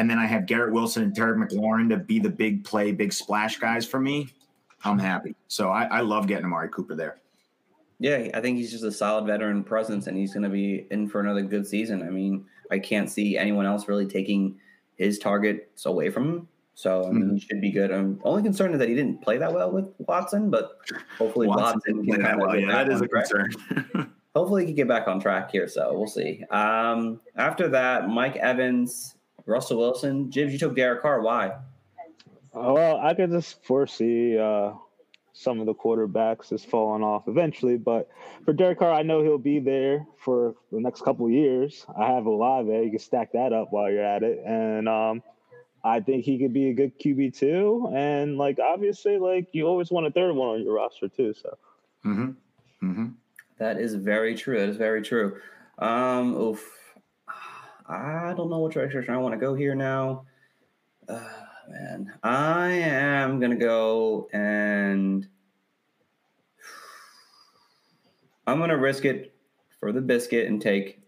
[0.00, 3.12] And then I have Garrett Wilson and Terry McLaurin to be the big play, big
[3.12, 4.28] splash guys for me.
[4.82, 5.36] I'm happy.
[5.48, 7.18] So I, I love getting Amari Cooper there.
[7.98, 11.06] Yeah, I think he's just a solid veteran presence and he's going to be in
[11.06, 12.02] for another good season.
[12.02, 14.58] I mean, I can't see anyone else really taking
[14.96, 16.48] his targets away from him.
[16.76, 17.34] So I mean, mm-hmm.
[17.34, 17.90] he should be good.
[17.90, 20.78] I'm only concerned that he didn't play that well with Watson, but
[21.18, 23.28] hopefully Watson, Watson can kind of yeah, that is a track.
[23.28, 24.14] concern.
[24.34, 25.68] hopefully he can get back on track here.
[25.68, 26.42] So we'll see.
[26.50, 30.52] Um, after that, Mike Evans, Russell Wilson, Jibs.
[30.52, 31.20] You took Derek Carr.
[31.20, 31.52] Why?
[32.52, 34.72] Oh, well, I could just foresee uh,
[35.32, 37.76] some of the quarterbacks just falling off eventually.
[37.76, 38.08] But
[38.44, 41.86] for Derek Carr, I know he'll be there for the next couple years.
[41.96, 42.82] I have a lot there.
[42.82, 45.22] You can stack that up while you're at it, and um,
[45.82, 47.90] I think he could be a good QB too.
[47.94, 51.34] And like obviously, like you always want a third one on your roster too.
[51.34, 51.56] So
[52.04, 52.30] mm-hmm.
[52.86, 53.06] Mm-hmm.
[53.58, 54.58] That is very true.
[54.58, 55.40] That is very true.
[55.78, 56.79] Um oof.
[57.90, 60.24] I don't know which direction I want to go here now.
[61.08, 61.24] Uh,
[61.68, 62.12] man.
[62.22, 65.26] I am gonna go and
[68.46, 69.34] I'm gonna risk it
[69.80, 71.02] for the biscuit and take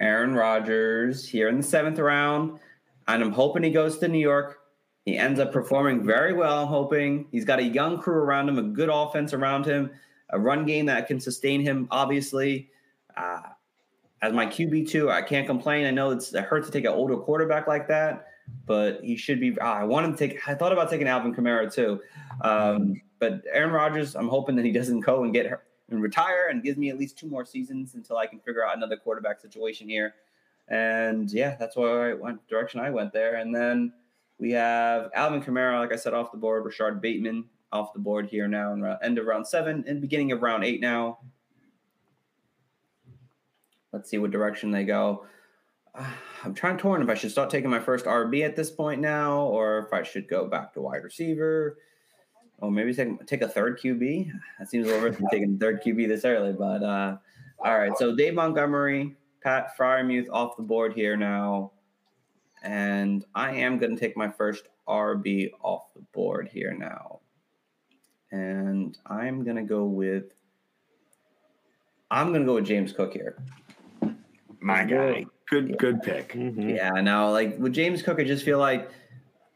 [0.00, 2.58] Aaron Rodgers here in the seventh round
[3.06, 4.58] and I'm hoping he goes to New York.
[5.04, 6.62] He ends up performing very well.
[6.62, 9.90] I'm hoping he's got a young crew around him, a good offense around him,
[10.30, 11.86] a run game that can sustain him.
[11.90, 12.70] Obviously,
[13.16, 13.42] uh,
[14.24, 15.84] as my QB two, I can't complain.
[15.86, 18.28] I know it's it hurts to take an older quarterback like that,
[18.64, 19.58] but he should be.
[19.58, 20.48] Uh, I wanted to take.
[20.48, 22.00] I thought about taking Alvin Kamara too,
[22.40, 24.16] um, but Aaron Rodgers.
[24.16, 25.60] I'm hoping that he doesn't go and get
[25.90, 28.74] and retire and gives me at least two more seasons until I can figure out
[28.74, 30.14] another quarterback situation here.
[30.68, 33.36] And yeah, that's why I went direction I went there.
[33.36, 33.92] And then
[34.38, 36.64] we have Alvin Kamara, like I said, off the board.
[36.64, 40.40] Rashod Bateman off the board here now in end of round seven and beginning of
[40.40, 41.18] round eight now.
[43.94, 45.24] Let's see what direction they go.
[45.94, 46.04] Uh,
[46.44, 49.42] I'm trying torn if I should start taking my first RB at this point now,
[49.42, 51.78] or if I should go back to wide receiver,
[52.58, 54.30] or maybe take take a third QB.
[54.58, 57.16] That seems a little risky taking third QB this early, but uh,
[57.60, 57.96] all right.
[57.96, 61.70] So Dave Montgomery, Pat Freiermuth off the board here now.
[62.64, 67.20] And I am going to take my first RB off the board here now.
[68.32, 70.32] And I'm going to go with
[72.10, 73.36] I'm going to go with James Cook here.
[74.64, 75.26] My guy.
[75.50, 76.32] Good, good pick.
[76.32, 76.74] Mhm.
[76.74, 78.90] Yeah, now like with James Cook, I just feel like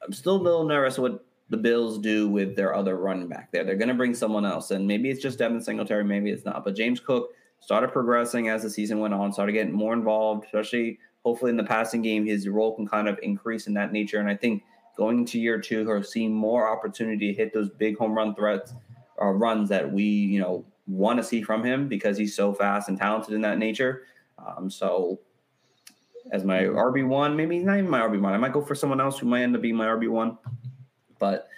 [0.05, 3.65] I'm still a little nervous what the Bills do with their other running back there.
[3.65, 6.63] They're going to bring someone else, and maybe it's just Devin Singletary, maybe it's not.
[6.63, 7.31] But James Cook
[7.61, 11.65] started progressing as the season went on, started getting more involved, especially hopefully in the
[11.65, 12.27] passing game.
[12.27, 14.63] His role can kind of increase in that nature, and I think
[14.99, 18.75] going into year two, he'll see more opportunity to hit those big home run threats
[19.17, 22.91] or runs that we you know want to see from him because he's so fast
[22.91, 24.03] and talented in that nature.
[24.39, 25.21] Um, so
[26.31, 27.37] as my RB one.
[27.37, 28.33] Maybe he's not even my RB one.
[28.33, 30.39] I might go for someone else who might end up being my RB one,
[31.19, 31.49] but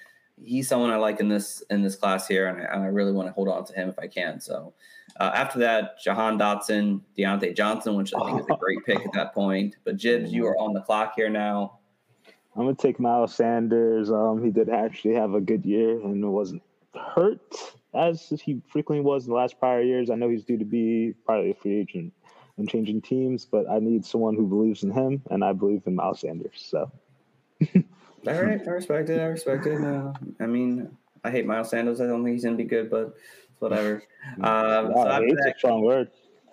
[0.42, 3.12] he's someone I like in this in this class here, and I, and I really
[3.12, 4.40] want to hold on to him if I can.
[4.40, 4.74] So
[5.18, 9.12] uh, after that, Jahan Dotson, Diontae Johnson, which I think is a great pick at
[9.14, 9.76] that point.
[9.84, 11.78] But Jibs, you are on the clock here now.
[12.56, 14.10] I'm gonna take Miles Sanders.
[14.10, 16.62] Um, he did actually have a good year and wasn't
[16.94, 17.40] hurt
[17.94, 20.10] as he frequently was in the last prior years.
[20.10, 22.12] I know he's due to be probably a free agent
[22.60, 25.96] and changing teams, but I need someone who believes in him, and I believe in
[25.96, 26.64] Miles Sanders.
[26.70, 26.90] So
[27.74, 29.20] All right, I respect it.
[29.20, 29.82] I respect it.
[29.82, 32.00] Uh, I mean, I hate Miles Sanders.
[32.00, 33.14] I don't think he's gonna be good, but
[33.58, 34.02] whatever.
[34.22, 36.10] Um, so Wow, after hate's that, a strong word.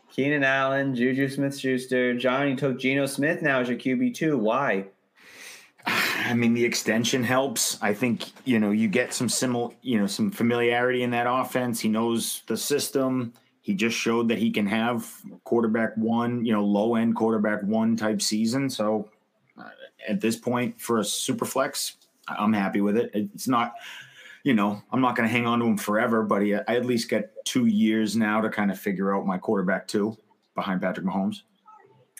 [0.09, 2.17] Keenan Allen, Juju Smith Schuster.
[2.17, 4.39] John, you took Geno Smith now as your QB2.
[4.39, 4.85] Why?
[5.85, 7.77] I mean, the extension helps.
[7.81, 11.81] I think you know you get some similar, you know, some familiarity in that offense.
[11.81, 13.33] He knows the system.
[13.67, 15.13] He just showed that he can have
[15.43, 18.69] quarterback one, you know, low end quarterback one type season.
[18.69, 19.09] So
[19.59, 19.67] uh,
[20.07, 21.97] at this point, for a super flex,
[22.29, 23.11] I'm happy with it.
[23.13, 23.73] It's not,
[24.43, 26.85] you know, I'm not going to hang on to him forever, but he, I at
[26.85, 30.15] least get two years now to kind of figure out my quarterback two
[30.55, 31.41] behind Patrick Mahomes.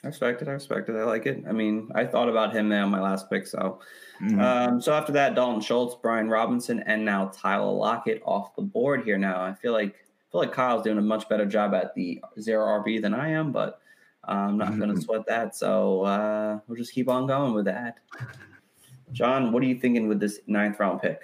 [0.04, 0.50] I respect it.
[0.50, 0.98] I respect it.
[0.98, 1.46] I like it.
[1.48, 3.48] I mean, I thought about him there on my last pick.
[3.48, 3.80] So,
[4.22, 4.42] Mhm.
[4.42, 9.06] um, so after that, Dalton Schultz, Brian Robinson, and now Tyler Lockett off the board
[9.06, 9.18] here.
[9.18, 9.96] Now, I feel like
[10.32, 13.52] feel like Kyle's doing a much better job at the zero RB than I am,
[13.52, 13.80] but
[14.24, 15.04] I'm not going to Mhm.
[15.04, 15.56] sweat that.
[15.56, 18.00] So uh, we'll just keep on going with that.
[19.14, 21.22] John, what are you thinking with this ninth round pick?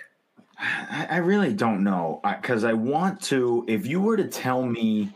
[0.58, 3.66] I, I really don't know because I want to.
[3.68, 5.12] If you were to tell me,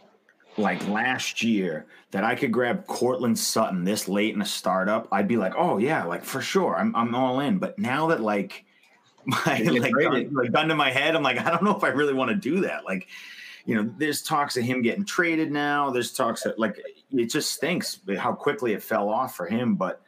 [0.57, 5.27] like last year, that I could grab Courtland Sutton this late in a startup, I'd
[5.27, 7.57] be like, oh yeah, like for sure, I'm I'm all in.
[7.59, 8.65] But now that like
[9.25, 11.89] my like gun, like gun to my head, I'm like, I don't know if I
[11.89, 12.83] really want to do that.
[12.83, 13.07] Like,
[13.67, 15.91] you know, there's talks of him getting traded now.
[15.91, 19.75] There's talks that like it just stinks how quickly it fell off for him.
[19.75, 20.01] But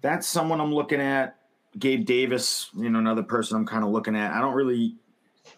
[0.00, 1.36] that's someone I'm looking at.
[1.76, 4.32] Gabe Davis, you know, another person I'm kind of looking at.
[4.32, 4.94] I don't really.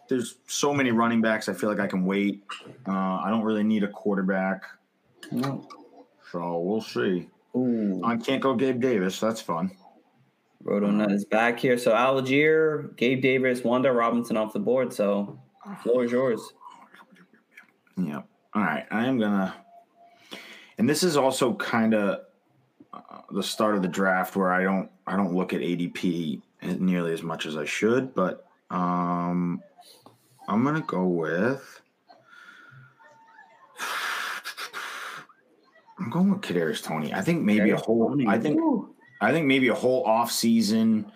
[0.09, 1.49] There's so many running backs.
[1.49, 2.43] I feel like I can wait.
[2.89, 4.65] Uh, I don't really need a quarterback,
[5.31, 5.69] No.
[6.33, 7.29] so we'll see.
[7.55, 9.21] Ooh, I can't go Gabe Davis.
[9.21, 9.71] That's fun.
[10.65, 11.79] Roto Nut is back here.
[11.79, 14.93] So Allgeier, Gabe Davis, Wan'Dale Robinson off the board.
[14.93, 15.39] So
[15.83, 16.41] floor is yours.
[17.97, 18.23] Yeah.
[18.55, 18.87] All right.
[18.91, 19.55] I am gonna.
[20.79, 22.21] And this is also kind of
[22.93, 27.13] uh, the start of the draft where I don't I don't look at ADP nearly
[27.13, 29.63] as much as I should, but um,
[30.49, 31.83] I'm gonna go with.
[35.99, 37.15] I'm going with Kadarius Toney.
[37.15, 38.09] I think maybe a whole.
[38.11, 38.27] Toney.
[38.27, 38.95] I think Ooh.
[39.21, 41.11] I think maybe a whole off season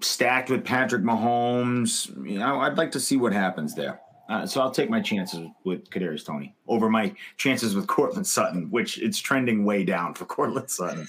[0.00, 2.08] stacked with Patrick Mahomes.
[2.28, 4.00] You know, I'd like to see what happens there.
[4.30, 8.70] Uh, so I'll take my chances with Kadarius Toney over my chances with Courtland Sutton,
[8.70, 11.08] which it's trending way down for Courtland Sutton.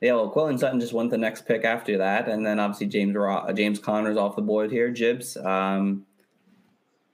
[0.00, 3.14] Yeah, well, Quillen Sutton just went the next pick after that, and then obviously James
[3.14, 4.90] Ro- uh, James Conner's off the board here.
[4.90, 6.06] Jibs, um,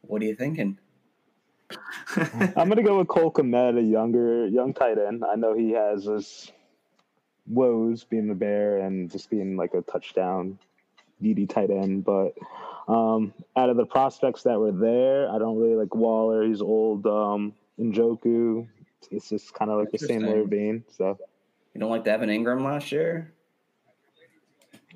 [0.03, 0.79] what are you thinking?
[2.17, 5.25] I'm gonna go with Cole Kmet, a younger young tight end.
[5.25, 6.53] I know he has his
[7.47, 10.59] woes being the bear and just being like a touchdown
[11.23, 12.35] DD tight end, but
[12.89, 16.45] um, out of the prospects that were there, I don't really like Waller.
[16.45, 17.07] He's old.
[17.07, 18.67] Um, Njoku.
[19.11, 20.41] It's just kind of like the same Interesting.
[20.41, 20.85] low vein.
[20.97, 21.19] So
[21.75, 23.33] You don't like Devin Ingram last year?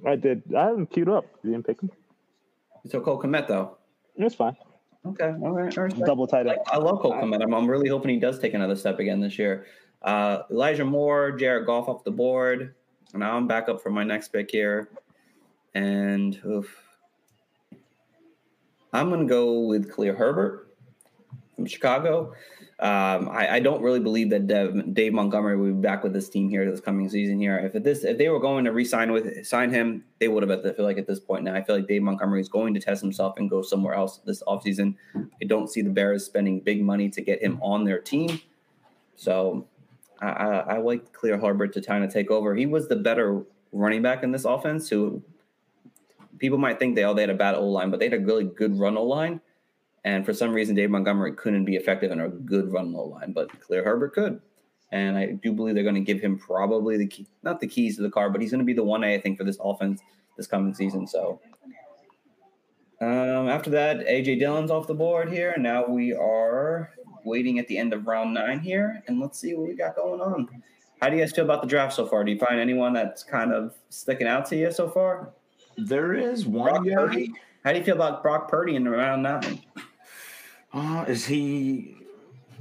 [0.06, 0.42] I did.
[0.54, 1.26] I haven't queued up.
[1.42, 1.90] You didn't pick him.
[2.84, 3.78] You took Cole Kmet though.
[4.16, 4.56] It's fine.
[5.04, 5.76] Okay, all right.
[5.76, 6.66] I, respect- Double tight like, end.
[6.70, 7.42] I love Cole Kmet.
[7.42, 9.66] I'm, I'm really hoping he does take another step again this year.
[10.02, 12.74] Uh, Elijah Moore, Jared Goff off the board.
[13.12, 14.90] And now I'm back up for my next pick here,
[15.74, 16.82] and oof.
[18.96, 20.68] I'm going to go with Khalil Herbert
[21.54, 22.32] from Chicago.
[22.78, 26.28] Um, I, I don't really believe that Dev, Dave Montgomery will be back with this
[26.28, 27.38] team here this coming season.
[27.38, 30.64] Here, if this if they were going to re-sign with sign him, they would have.
[30.64, 32.80] I feel like at this point now, I feel like Dave Montgomery is going to
[32.80, 34.94] test himself and go somewhere else this offseason.
[35.14, 38.40] I don't see the Bears spending big money to get him on their team.
[39.14, 39.66] So
[40.20, 42.54] I, I, I like Khalil Herbert to kind of take over.
[42.54, 43.42] He was the better
[43.72, 44.88] running back in this offense.
[44.90, 45.22] Who
[46.38, 48.24] people might think they oh they had a bad O line, but they had a
[48.24, 49.40] really good run O line.
[50.04, 53.32] And for some reason, Dave Montgomery couldn't be effective in a good run O line,
[53.32, 54.40] but Khalil Herbert could.
[54.92, 57.96] And I do believe they're going to give him probably the key, not the keys
[57.96, 60.00] to the car, but he's going to be the 1A, I think, for this offense
[60.36, 61.06] this coming season.
[61.06, 61.40] So
[63.00, 65.50] um, after that, AJ Dillon's off the board here.
[65.50, 66.92] And now we are
[67.24, 69.02] waiting at the end of round nine here.
[69.08, 70.48] And let's see what we got going on.
[71.00, 72.24] How do you guys feel about the draft so far?
[72.24, 75.32] Do you find anyone that's kind of sticking out to you so far?
[75.76, 76.94] There is Brock one guy.
[76.94, 77.32] Purdy.
[77.64, 79.60] How do you feel about Brock Purdy in round nine?
[80.72, 81.96] Uh, is he?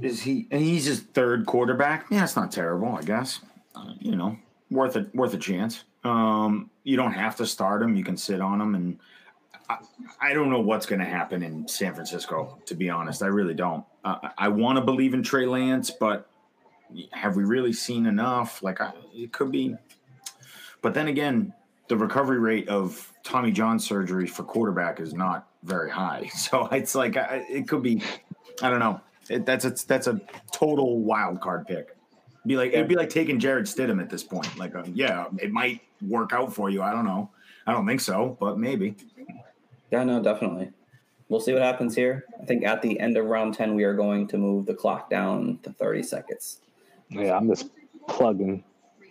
[0.00, 0.46] Is he?
[0.50, 2.06] And he's his third quarterback.
[2.10, 3.40] Yeah, it's not terrible, I guess.
[3.74, 4.36] Uh, you know,
[4.70, 5.84] worth a worth a chance.
[6.04, 7.96] Um, you don't have to start him.
[7.96, 8.98] You can sit on him, and
[9.68, 9.78] I,
[10.20, 12.58] I don't know what's going to happen in San Francisco.
[12.66, 13.84] To be honest, I really don't.
[14.04, 16.28] Uh, I- I want to believe in Trey Lance, but
[17.12, 18.62] have we really seen enough?
[18.62, 19.74] Like, I, it could be.
[20.82, 21.52] But then again,
[21.88, 26.30] the recovery rate of Tommy John surgery for quarterback is not very high.
[26.34, 28.02] So it's like I- it could be.
[28.62, 29.00] I don't know.
[29.28, 30.20] It, that's a that's a
[30.52, 31.96] total wild card pick.
[32.46, 34.56] Be like it'd be like taking Jarrett Stidham at this point.
[34.56, 36.80] Like, uh, yeah, it might work out for you.
[36.82, 37.30] I don't know.
[37.66, 38.94] I don't think so, but maybe.
[39.90, 40.70] Yeah, no, definitely.
[41.28, 42.24] We'll see what happens here.
[42.40, 45.10] I think at the end of round 10, we are going to move the clock
[45.10, 46.60] down to 30 seconds.
[47.10, 47.70] Yeah, I'm just
[48.06, 48.62] plugging.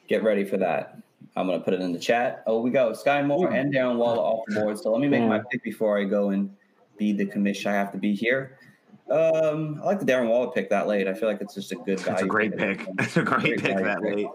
[0.08, 0.98] Get ready for that.
[1.36, 2.44] I'm going to put it in the chat.
[2.48, 2.94] Oh, we go.
[2.94, 4.80] Sky Moore and Darren Waller off the board.
[4.80, 6.50] So let me make my pick before I go and
[6.98, 8.58] be the commission I have to be here.
[9.10, 11.08] Um, I like the Darren Waller pick that late.
[11.08, 12.06] I feel like it's just a good value.
[12.06, 12.88] That's a great pick.
[12.96, 14.28] That's a great pick value that late.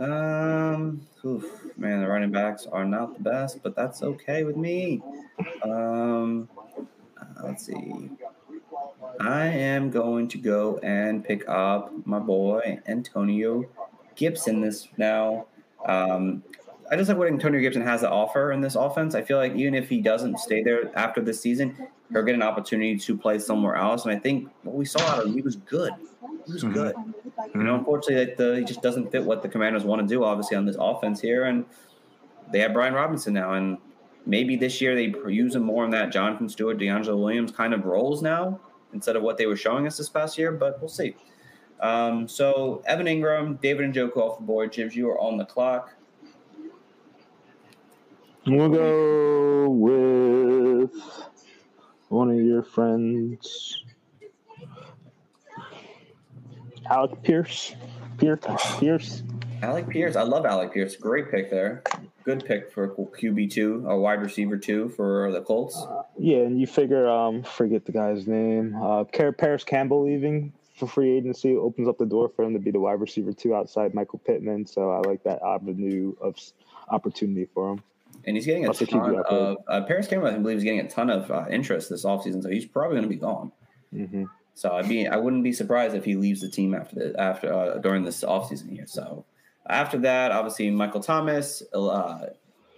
[0.00, 1.44] Um, oof,
[1.76, 5.00] man, the running backs are not the best, but that's okay with me.
[5.62, 6.48] Um,
[7.20, 8.10] uh, let's see.
[9.20, 13.64] I am going to go and pick up my boy Antonio
[14.16, 15.46] Gibson this now.
[15.84, 16.42] Um,
[16.90, 19.14] I just like what Antonio Gibson has to offer in this offense.
[19.14, 21.76] I feel like even if he doesn't stay there after this season,
[22.12, 24.04] he'll get an opportunity to play somewhere else.
[24.04, 25.92] And I think what we saw out of him, he was good.
[26.46, 26.74] He was Mhm.
[26.74, 26.94] good.
[27.54, 30.24] You know, unfortunately, that the, he just doesn't fit what the Commanders want to do,
[30.24, 31.44] obviously, on this offense here.
[31.44, 31.64] And
[32.52, 33.78] they have Brian Robinson now, and
[34.26, 37.86] maybe this year they use him more in that Jonathan Stewart, DeAngelo Williams kind of
[37.86, 38.60] roles now
[38.92, 40.52] instead of what they were showing us this past year.
[40.52, 41.16] But we'll see.
[41.80, 44.72] Um, so Evan Engram, David Njoku off the board.
[44.72, 45.94] Jibs, you are on the clock.
[48.46, 50.92] We'll go with
[52.08, 53.82] one of your friends,
[56.90, 57.74] Alec Pierce.
[58.18, 58.40] Pierce.
[58.78, 59.22] Pierce.
[59.62, 60.94] Alec Pierce, I love Alec Pierce.
[60.96, 61.82] Great pick there.
[62.24, 65.82] Good pick for QB two, a wide receiver two for the Colts.
[66.18, 68.76] Yeah, and you figure, um, forget the guy's name.
[68.76, 70.52] Uh, Parris Campbell leaving
[70.86, 73.54] for free agency opens up the door for him to be the wide receiver two
[73.54, 74.66] outside Michael Pittman.
[74.66, 76.36] So I like that avenue of
[76.88, 77.82] opportunity for him.
[78.26, 80.28] And he's getting a That's a ton of uh, Parris Campbell.
[80.28, 83.08] I believe is getting a ton of uh, interest this offseason, so he's probably going
[83.08, 83.52] to be gone.
[83.92, 84.24] hmm
[84.54, 87.52] So I mean, I wouldn't be surprised if he leaves the team after the after
[87.52, 88.86] uh, during this offseason here.
[88.86, 89.26] So
[89.68, 92.26] after that, obviously Michael Thomas uh,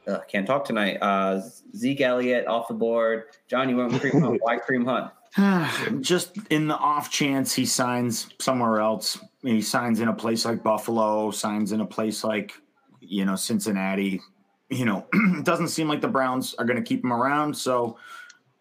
[0.07, 0.99] uh, can't talk tonight.
[1.01, 1.43] Uh,
[1.77, 3.25] Zeke Elliott off the board.
[3.49, 4.41] John, you went with Kareem Hunt.
[4.43, 5.13] Why Kareem Hunt?
[6.01, 10.63] Just in the off chance he signs somewhere else, he signs in a place like
[10.63, 12.53] Buffalo, signs in a place like
[13.01, 14.21] you know Cincinnati.
[14.69, 17.57] You know, it doesn't seem like the Browns are going to keep him around.
[17.57, 17.99] So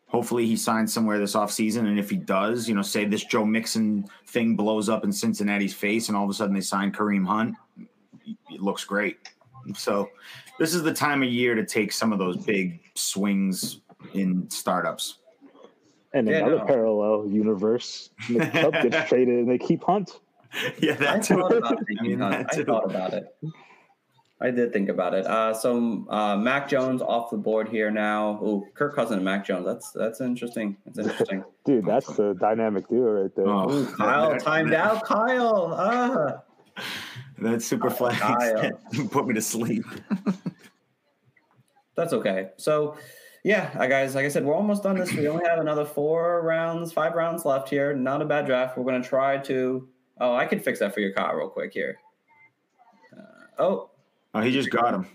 [0.07, 1.87] hopefully he signs somewhere this offseason.
[1.87, 5.73] And if he does, you know, say this Joe Mixon thing blows up in Cincinnati's
[5.73, 7.55] face, and all of a sudden they sign Kareem Hunt,
[8.49, 9.17] it looks great.
[9.75, 10.09] So
[10.59, 13.81] this is the time of year to take some of those big swings
[14.13, 15.19] in startups.
[16.15, 16.65] And Yeah, another no.
[16.65, 20.19] parallel universe, Nick Chubb gets traded and they keep Hunt.
[20.79, 21.35] Yeah, I that too.
[21.35, 22.47] thought about I mean, Hunt.
[22.57, 23.25] I thought about it.
[24.41, 25.25] I did think about it.
[25.25, 28.39] Uh, so uh, Mac Jones off the board here now.
[28.41, 29.65] Oh, Kirk Cousins and Mac Jones.
[29.65, 30.77] That's that's interesting.
[30.85, 31.43] That's interesting.
[31.65, 33.47] Dude, that's the dynamic duo right there.
[33.47, 35.03] Oh, Ooh, Kyle that- timed out.
[35.03, 35.75] Kyle.
[35.77, 36.41] Ah.
[37.39, 38.19] That super flex
[39.11, 39.85] put me to sleep.
[41.95, 42.49] That's okay.
[42.57, 42.97] So,
[43.45, 45.13] yeah, guys, like I said, we're almost done this.
[45.13, 47.93] We only have another four rounds, five rounds left here.
[47.95, 48.75] Not a bad draft.
[48.75, 49.87] We're going to try to.
[50.19, 51.99] Oh, I can fix that for your Kyle real quick here.
[53.15, 53.21] Uh,
[53.59, 53.89] oh,
[54.33, 55.05] Oh, he just got him.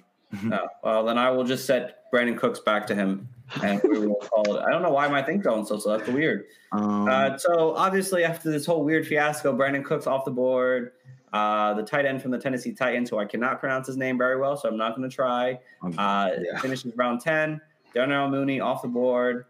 [0.45, 0.69] no.
[0.85, 3.29] Well, then I will just set Brandin Cooks back to him,
[3.65, 4.63] and we will call it.
[4.63, 5.99] I don't know why my thing going so so.
[5.99, 6.45] That's weird.
[6.71, 10.93] Um, Uh, so obviously, after this whole weird fiasco, Brandin Cooks off the board.
[11.33, 14.39] Uh, the tight end from the Tennessee Titans, who I cannot pronounce his name very
[14.39, 15.59] well, so I'm not going to try.
[15.83, 16.59] Uh, Yeah.
[16.61, 17.61] Finishes round 10.
[17.95, 19.47] Darnell Mooney off the board.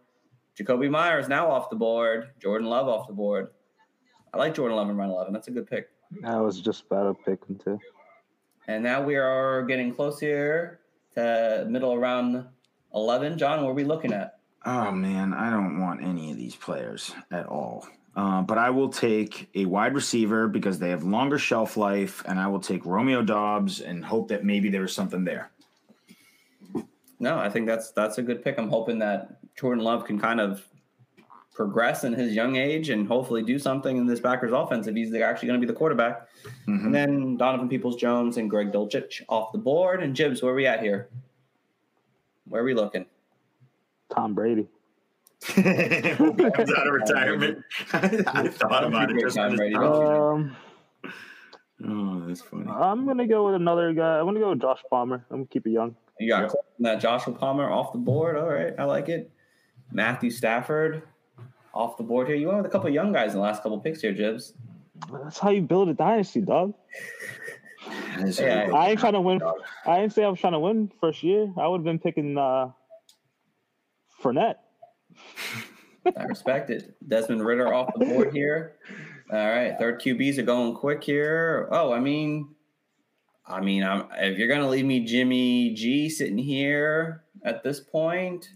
[0.58, 2.30] Jakobi Meyers now off the board.
[2.38, 3.48] Jordan Love off the board.
[4.32, 5.32] I like Jordan Love in round 11.
[5.32, 5.88] That's a good pick.
[6.24, 7.78] I was just about to pick him too.
[8.66, 10.80] And now we are getting close here
[11.14, 12.46] to middle around
[12.94, 13.38] 11.
[13.38, 14.36] John, what are we looking at?
[14.66, 17.86] oh man, I don't want any of these players at all.
[18.14, 22.38] Uh, but I will take a wide receiver because they have longer shelf life, and
[22.38, 25.50] I will take Romeo Doubs and hope that maybe there's something there.
[27.20, 28.58] No, I think that's that's a good pick.
[28.58, 30.66] I'm hoping that Jordan Love can kind of
[31.52, 35.14] progress in his young age and hopefully do something in this Packers offense if he's
[35.14, 36.26] actually going to be the quarterback.
[36.66, 36.86] Mhm.
[36.86, 40.02] And then Donovan Peoples Jones and Greg Dulcich off the board.
[40.02, 41.10] And Jibs, where are we at here?
[42.48, 43.04] Where are we looking?
[44.14, 44.66] Tom Brady.
[45.46, 47.58] Comes out of retirement.
[47.92, 49.74] I thought about it just Tom for Brady.
[49.74, 50.56] this- Um,
[51.82, 52.68] Oh, that's funny.
[52.70, 54.18] I'm gonna go with another guy.
[54.18, 55.24] I'm gonna go with Josh Palmer.
[55.30, 55.96] I'm gonna keep it young.
[56.20, 56.52] You got Yep.
[56.80, 58.36] that Joshua Palmer off the board.
[58.36, 59.30] All right, I like it.
[59.90, 61.02] Matthew Stafford
[61.74, 62.36] off the board here.
[62.36, 64.12] You went with a couple of young guys in the last couple of picks here,
[64.12, 64.52] Jibs.
[65.10, 66.74] That's how you build a dynasty, dog.
[68.18, 69.40] That's Yeah, a- I ain't trying to win.
[69.86, 71.50] I didn't say I was trying to win first year.
[71.56, 72.70] I would have been picking uh,
[74.22, 74.56] Fournette.
[76.16, 76.94] I respect it.
[77.08, 78.76] Desmond Ridder off the board here.
[79.32, 81.68] All right, third QBs are going quick here.
[81.70, 82.48] Oh, I mean,
[83.50, 88.50] I mean, I'm, if you're gonna leave me Jimmy G sitting here at this point,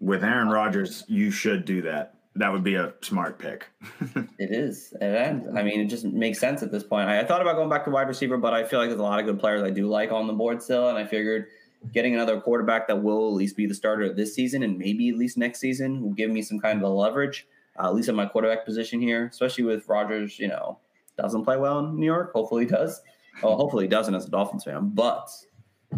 [0.00, 2.14] With Aaron Rodgers, you should do that.
[2.36, 3.68] That would be a smart pick.
[4.38, 4.92] It is.
[5.00, 7.08] And I mean, it just makes sense at this point.
[7.08, 9.04] I, I thought about going back to wide receiver, but I feel like there's a
[9.04, 10.88] lot of good players I do like on the board still.
[10.88, 11.46] And I figured
[11.92, 15.16] getting another quarterback that will at least be the starter this season and maybe at
[15.16, 17.46] least next season will give me some kind of a leverage,
[17.78, 20.78] uh, at least at my quarterback position here, especially with Rodgers, you know,
[21.16, 22.32] doesn't play well in New York.
[22.32, 23.00] Hopefully he does.
[23.42, 25.30] Well, hopefully he doesn't as a Dolphins fan, but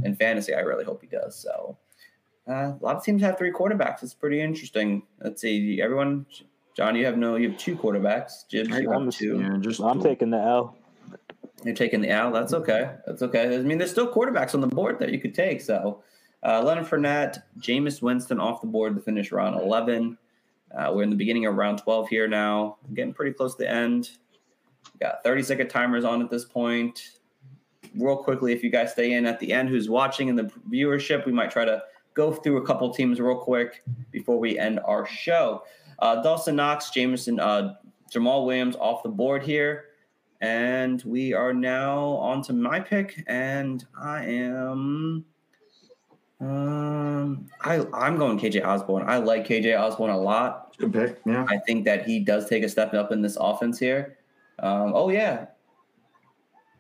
[0.03, 1.37] in fantasy, I really hope he does.
[1.37, 1.76] So
[2.49, 4.03] uh, a lot of teams have three quarterbacks.
[4.03, 5.03] It's pretty interesting.
[5.20, 5.80] Let's see.
[5.82, 6.26] Everyone,
[6.76, 8.49] John, you have no, you have two quarterbacks.
[8.49, 9.41] Jibs, you I'm have two.
[9.41, 10.76] Yeah, just I'm taking the L.
[11.64, 12.30] You're taking the L.
[12.30, 12.93] That's okay.
[13.07, 13.57] That's okay.
[13.57, 15.61] I mean, there's still quarterbacks on the board that you could take.
[15.61, 16.03] So,
[16.43, 20.16] uh, Leonard Fournette, Jameis Winston off the board to finish round 11.
[20.76, 22.76] Uh, we're in the beginning of round 12 here now.
[22.95, 24.11] Getting pretty close to the end.
[25.01, 27.18] Got 30 second timers on at this point.
[27.97, 31.26] Real quickly, if you guys stay in at the end, who's watching in the viewership,
[31.26, 31.82] we might try to
[32.14, 35.64] go through a couple teams real quick before we end our show.
[35.99, 37.74] Uh, Dawson Knox, Jameson, uh,
[38.12, 39.86] Jamaal Williams off the board here.
[40.40, 45.24] And we are now on to my pick, and I am
[46.40, 49.09] um I I'm going KJ Osborn.
[49.09, 50.76] I like KJ Osborn a lot.
[50.76, 51.20] good pick.
[51.24, 51.47] Yeah.
[51.49, 54.18] I think that he does take a step up in this offense here.
[54.59, 55.47] Um, oh yeah.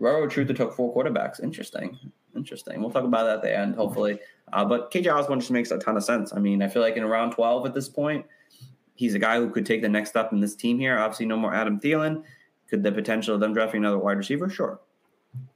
[0.00, 1.42] Roro Truther took four quarterbacks.
[1.42, 1.98] Interesting.
[2.34, 2.80] Interesting.
[2.80, 4.18] We'll talk about that at the end, hopefully.
[4.52, 6.32] Uh, but KJ Osborn just makes a ton of sense.
[6.34, 8.26] I mean, I feel like in round 12 at this point,
[8.94, 10.98] he's a guy who could take the next step in this team here.
[10.98, 12.22] Obviously, no more Adam Thielen.
[12.68, 14.50] Could the potential of them drafting another wide receiver?
[14.50, 14.80] Sure.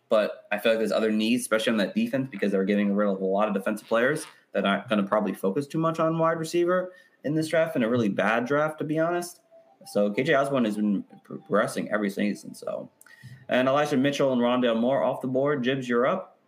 [0.08, 3.08] But I feel like there's other needs, especially on that defense, because they're getting rid
[3.08, 6.18] of a lot of defensive players that aren't going to probably focus too much on
[6.18, 6.92] wide receiver
[7.24, 9.40] in this draft, and a really bad draft, to be honest.
[9.86, 12.54] So KJ Osborn has been progressing every season.
[12.54, 12.90] So,
[13.50, 15.62] and Elijah Mitchell and Rondale Moore off the board.
[15.62, 16.38] Jibs, you're up.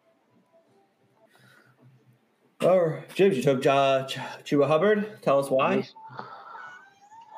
[2.60, 5.20] Oh, Jibs, you took uh, Ch- Chuba Hubbard.
[5.20, 5.86] Tell us why.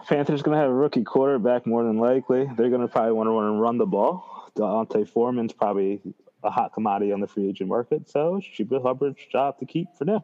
[0.07, 2.47] Panthers gonna have a rookie quarterback more than likely.
[2.57, 4.51] They're gonna probably want to run and run the ball.
[4.55, 6.01] D'Onta Foreman's probably
[6.45, 10.05] a hot commodity on the free agent market, so Chuba Hubbard's job to keep for
[10.05, 10.23] now.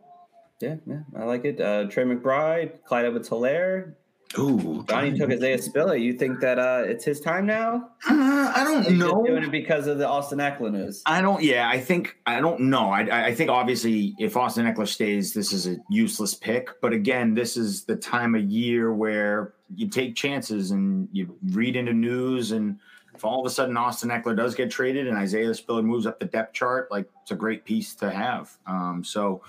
[0.60, 1.58] Yeah, yeah, I like it.
[1.58, 3.96] Uh, Trey McBride, Clyde Edwards Hilaire.
[4.38, 4.84] Ooh.
[4.88, 5.96] Johnny took Isaiah Spiller.
[5.96, 7.90] You think that uh, it's his time now?
[8.08, 9.24] Uh, I don't you know.
[9.26, 11.02] Doing it because of the Austin Ekeler news.
[11.04, 11.42] I don't.
[11.42, 12.90] Yeah, I think I don't know.
[12.90, 16.80] I, I- I think obviously if Austin Ekeler stays, this is a useless pick.
[16.80, 21.74] But again, this is the time of year where you take chances and you read
[21.74, 22.78] into news, and
[23.14, 26.20] if all of a sudden Austin Ekeler does get traded and Isaiah Spiller moves up
[26.20, 28.56] the depth chart, like it's a great piece to have.
[28.66, 29.42] Um, so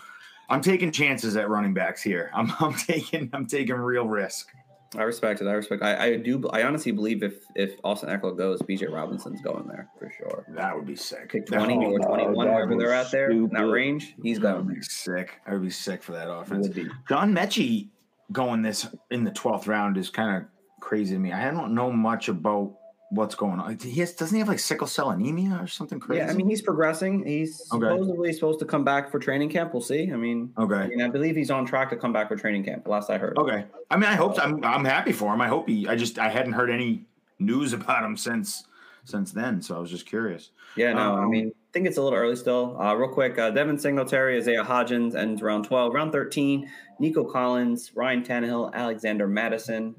[0.49, 2.31] I'm taking chances at running backs here.
[2.33, 4.49] I'm, I'm taking I'm taking real risk.
[4.97, 5.47] I respect it.
[5.47, 5.81] I respect.
[5.83, 6.49] I, I do.
[6.49, 10.45] I honestly believe if if Austin Ekeler goes, Bijan Robinson's going there for sure.
[10.49, 11.29] That would be sick.
[11.29, 14.15] Pick twenty would or twenty one, that wherever they're out at there in that range,
[14.21, 15.39] he's That going would be sick.
[15.47, 16.67] I would be sick for that offense.
[17.07, 17.87] John Metchie
[18.33, 20.49] going this in the twelfth round is kind of
[20.81, 21.31] crazy to me.
[21.31, 22.75] I don't know much about
[23.11, 23.77] what's going on.
[23.77, 26.19] He has, doesn't he have like sickle cell anemia or something crazy?
[26.23, 27.25] Yeah, I mean he's progressing.
[27.25, 27.85] He's Okay.
[27.85, 29.73] supposedly supposed to come back for training camp.
[29.73, 30.11] We'll see.
[30.11, 32.63] I mean, I okay, mean, I believe he's on track to come back for training
[32.63, 32.87] camp.
[32.87, 33.37] Last I heard.
[33.37, 33.65] okay.
[33.89, 34.41] I mean, I hope so.
[34.41, 35.41] I'm I'm happy for him.
[35.41, 35.87] I hope he.
[35.87, 37.05] I just I hadn't heard any
[37.37, 38.63] news about him since
[39.03, 40.51] since then, so I was just curious.
[40.77, 42.79] Yeah, no, I Um, mean, I think it's a little early still.
[42.79, 45.93] Uh, real quick, uh, Devin Singletary, Isaiah Hodgins, and round 12.
[45.93, 49.95] Round 13, Nico Collins, Ryan Tannehill, Alexander Mattison.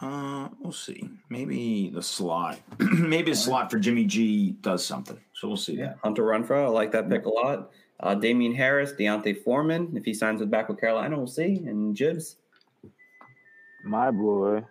[0.00, 1.08] Uh, we'll see.
[1.28, 5.18] Maybe the slot, maybe a slot for Jimmy G does something.
[5.34, 5.76] So we'll see.
[5.76, 7.70] Yeah, Hunter Renfrow, I like that pick a lot.
[8.00, 11.62] Uh, Damien Harris, D'Onta Foreman, if he signs with back with Carolina, we'll see.
[11.66, 12.36] And Jibs.
[13.84, 14.64] My boy.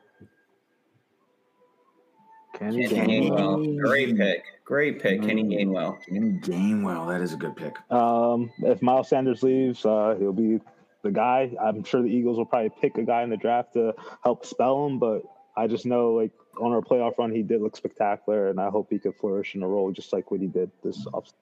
[2.54, 3.66] Kenny, Kenny Gainwell.
[3.66, 3.82] Gainwell.
[3.82, 4.44] Great pick.
[4.66, 5.98] Great pick, Kenny Gainwell.
[6.06, 7.76] Kenny Gainwell, that is a good pick.
[7.92, 10.60] Um, if Miles Sanders leaves, uh, he'll be
[11.04, 11.52] the guy.
[11.62, 13.94] I'm sure the Eagles will probably pick a guy in the draft to
[14.24, 15.24] help spell him, but
[15.56, 18.88] I just know like on our playoff run, he did look spectacular, and I hope
[18.90, 21.34] he could flourish in a role just like what he did this offseason.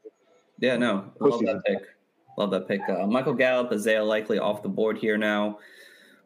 [0.59, 1.83] Yeah, no, I love that pick.
[2.37, 2.81] Love that pick.
[2.87, 5.59] Uh, Michael Gallup, Isaiah Likely off the board here now.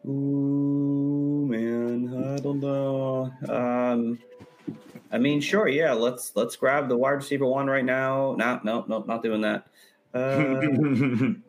[0.05, 3.31] Ooh, man, I don't know.
[3.49, 4.19] Um,
[5.11, 5.93] I mean, sure, yeah.
[5.93, 8.35] Let's let's grab the wide receiver one right now.
[8.37, 9.67] No, no, no, not doing that.
[10.13, 10.61] Uh,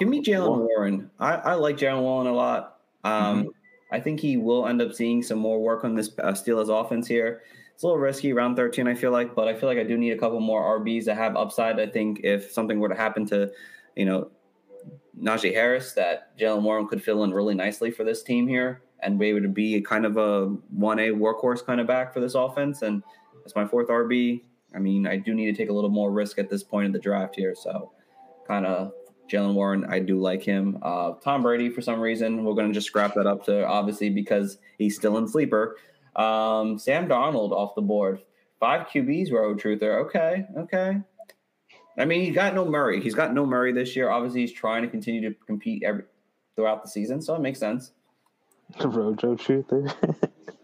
[0.00, 1.10] give me Jaylen Warren.
[1.20, 2.78] I, I like Jaylen Warren a lot.
[3.04, 3.48] Um, mm-hmm.
[3.92, 7.06] I think he will end up seeing some more work on this uh, Steelers offense
[7.06, 7.42] here.
[7.74, 9.98] It's a little risky, round 13, I feel like, but I feel like I do
[9.98, 11.78] need a couple more RBs that have upside.
[11.78, 13.50] I think if something were to happen to,
[13.94, 14.30] you know,
[15.20, 19.18] Najee Harris, that Jaylen Warren could fill in really nicely for this team here and
[19.18, 20.48] be able to be a kind of a
[20.78, 22.80] 1A workhorse kind of back for this offense.
[22.82, 23.02] And
[23.42, 24.42] that's my fourth RB.
[24.74, 26.92] I mean, I do need to take a little more risk at this point in
[26.92, 27.54] the draft here.
[27.54, 27.92] So
[28.46, 28.92] kind of
[29.30, 30.78] Jaylen Warren, I do like him.
[30.82, 34.10] Uh, Tom Brady, for some reason, we're going to just scrap that up to obviously
[34.10, 35.76] because he's still in sleeper.
[36.16, 38.20] Um, Sam Darnold off the board.
[38.58, 40.04] Five QBs, road truther.
[40.06, 41.00] Okay, okay.
[41.98, 43.00] I mean, he's got no Murray.
[43.00, 44.10] He's got no Murray this year.
[44.10, 46.04] Obviously, he's trying to continue to compete every
[46.56, 47.92] throughout the season, so it makes sense.
[48.84, 49.88] Rojo truther.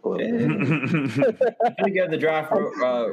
[0.05, 2.53] I think have the draft.
[2.53, 3.09] Uh,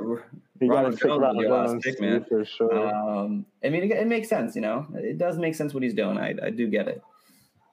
[0.69, 2.25] Ronald Jones your last pick, man.
[2.25, 2.87] For sure.
[2.87, 4.55] Um, I mean, it, it, makes sense.
[4.55, 6.17] You know, it does make sense what he's doing.
[6.17, 7.01] I, I do get it.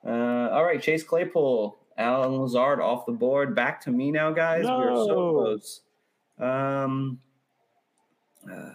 [0.06, 3.54] Uh, all right, Chase Claypool, Allen Lazard off the board.
[3.54, 4.64] Back to me now, guys.
[4.64, 4.78] No.
[4.78, 5.80] We're so close.
[6.38, 7.20] Um,
[8.50, 8.70] uh,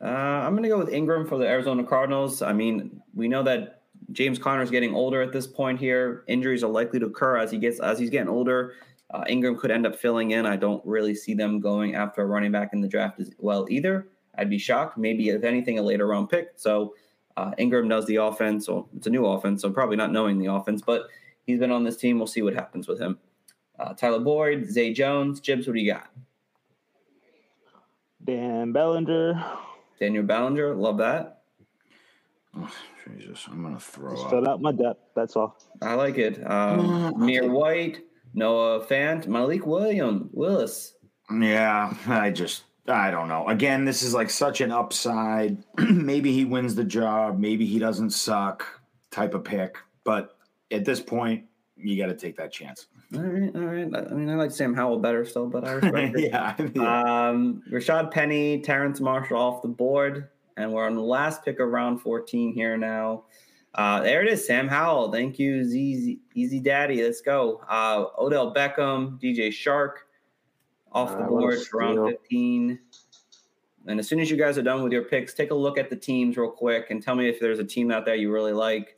[0.00, 2.42] uh, I'm going to go with Ingram for the Arizona Cardinals.
[2.42, 6.24] I mean, we know that James Conner is getting older at this point here.
[6.28, 8.74] Injuries are likely to occur as he gets as he's getting older.
[9.10, 10.44] Uh, Ingram could end up filling in.
[10.44, 13.66] I don't really see them going after a running back in the draft as well
[13.70, 14.08] either.
[14.36, 14.98] I'd be shocked.
[14.98, 16.52] Maybe if anything, a later round pick.
[16.56, 16.94] So
[17.36, 18.66] uh, Ingram knows the offense.
[18.66, 19.62] So it's a new offense.
[19.62, 21.08] So probably not knowing the offense, but
[21.46, 22.18] he's been on this team.
[22.18, 23.18] We'll see what happens with him.
[23.78, 25.66] Uh, Tyler Boyd, Zay Jones, Jibs.
[25.66, 26.10] What do you got?
[28.24, 29.42] Dan Bellinger.
[29.98, 30.74] Daniel Bellinger.
[30.74, 31.42] Love that.
[32.56, 32.70] Oh,
[33.16, 34.30] Jesus, I'm gonna throw Just up.
[34.30, 35.00] fill out my depth.
[35.14, 35.56] That's all.
[35.80, 36.44] I like it.
[36.50, 38.00] Um, Mir White,
[38.34, 40.94] Noah Fant, Malik William, Willis.
[41.30, 43.46] Yeah, I just I don't know.
[43.48, 45.62] Again, this is like such an upside.
[45.78, 48.66] maybe he wins the job, maybe he doesn't suck
[49.10, 49.76] type of pick.
[50.04, 50.36] But
[50.70, 51.44] at this point,
[51.76, 52.86] you got to take that chance.
[53.14, 54.10] All right, all right.
[54.10, 56.30] I mean, I like Sam Howell better still, but I respect it.
[56.30, 57.28] yeah, yeah.
[57.28, 61.68] Um, Rashaad Penny, Terrace Marshall off the board, and we're on the last pick of
[61.68, 63.24] round 14 here now.
[63.78, 65.12] Uh, there it is, Sam Howell.
[65.12, 67.00] Thank you, Easy, Easy Daddy.
[67.00, 67.60] Let's go.
[67.68, 69.98] Uh, Odell Beckham, DJ Chark
[70.90, 72.80] off the Uh, board for round 15.
[73.86, 75.90] And as soon as you guys are done with your picks, take a look at
[75.90, 78.52] the teams real quick and tell me if there's a team out there you really
[78.52, 78.96] like.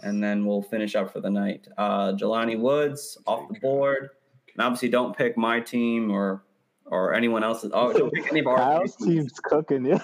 [0.00, 1.66] And then we'll finish up for the night.
[1.78, 4.10] Uh, Jelani Woods off the board.
[4.52, 6.44] And obviously, don't pick my team or
[6.90, 7.70] or anyone else's.
[7.74, 10.02] Oh, don't pick any of our Kyle's team's cooking, yeah.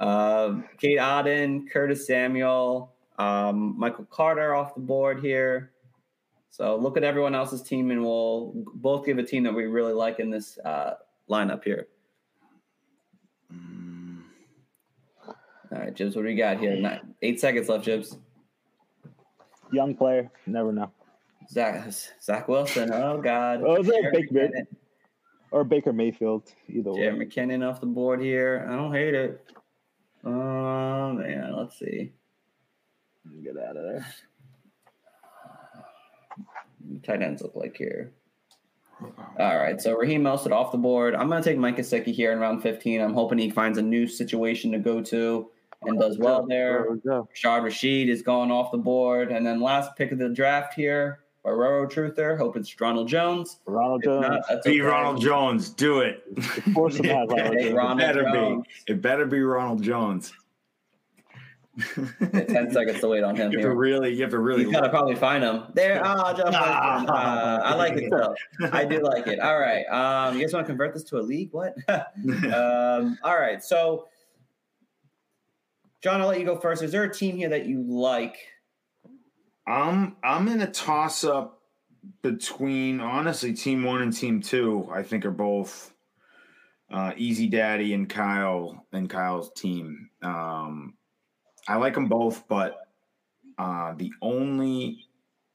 [0.00, 5.72] uh, Kate Auden, Curtis Samuel, um, Michael Carter off the board here.
[6.50, 9.92] So look at everyone else's team, and we'll both give a team that we really
[9.92, 10.94] like in this uh,
[11.30, 11.86] lineup here.
[13.52, 14.22] Mm,
[15.26, 15.34] All
[15.70, 16.74] right, Jibs, what do we got here?
[16.76, 18.16] Nine, eight seconds left, Jibs.
[19.72, 20.90] Young player, never know.
[21.50, 22.90] Zach Zach Wilson.
[22.92, 23.62] Oh God.
[23.64, 24.66] Oh, is that Baker- McKinnon-
[25.56, 27.00] Or Baker Mayfield, either way.
[27.00, 28.68] Jared McKinnon off the board here.
[28.70, 29.42] I don't hate it.
[30.22, 32.12] Um, oh man, let's see.
[33.42, 34.06] Get out of there.
[37.02, 38.12] tight ends look like here?
[39.38, 41.14] All right, so Raheem Mostert off the board.
[41.14, 43.00] I'm going to take Mike Gesicki here in round 15.
[43.00, 45.48] I'm hoping he finds a new situation to go to
[45.84, 46.98] and does well there.
[47.02, 47.22] There.
[47.22, 49.32] Rashad Rashid is going off the board.
[49.32, 52.36] And then last pick of the draft here, Barrero Truther.
[52.36, 53.60] Hope it's Ronald Jones.
[53.66, 54.44] Ronald If Jones.
[54.50, 54.80] not, Be okay.
[54.80, 55.70] Ronald Jones.
[55.70, 56.24] Do it.
[56.36, 57.74] Of course, it has Ronald Hey, Jones.
[57.74, 58.92] Ronald better be.
[58.92, 60.32] It better be Ronald Jones.
[61.94, 64.62] Ten seconds to wait on him You have to really, you have to really.
[64.62, 66.00] You gotta probably find him there.
[66.02, 67.08] Oh, Joe Flacco.
[67.08, 68.34] Uh, I like it though.
[68.72, 69.40] I do like it.
[69.40, 69.84] All right.
[69.88, 71.50] Um, you guys want to convert this to a league?
[71.52, 71.76] What?
[71.88, 73.62] um, all right.
[73.62, 74.08] So,
[76.02, 76.82] John, I'll let you go first.
[76.82, 78.38] Is there a team here that you like?
[79.66, 81.60] I'm I'm in a toss up
[82.22, 84.88] between honestly team one and team two.
[84.92, 85.92] I think are both
[86.90, 90.10] uh, Easy Daddy and Kyle and Kyle's team.
[90.22, 90.94] Um,
[91.68, 92.82] I like them both, but
[93.58, 95.08] Uh, the only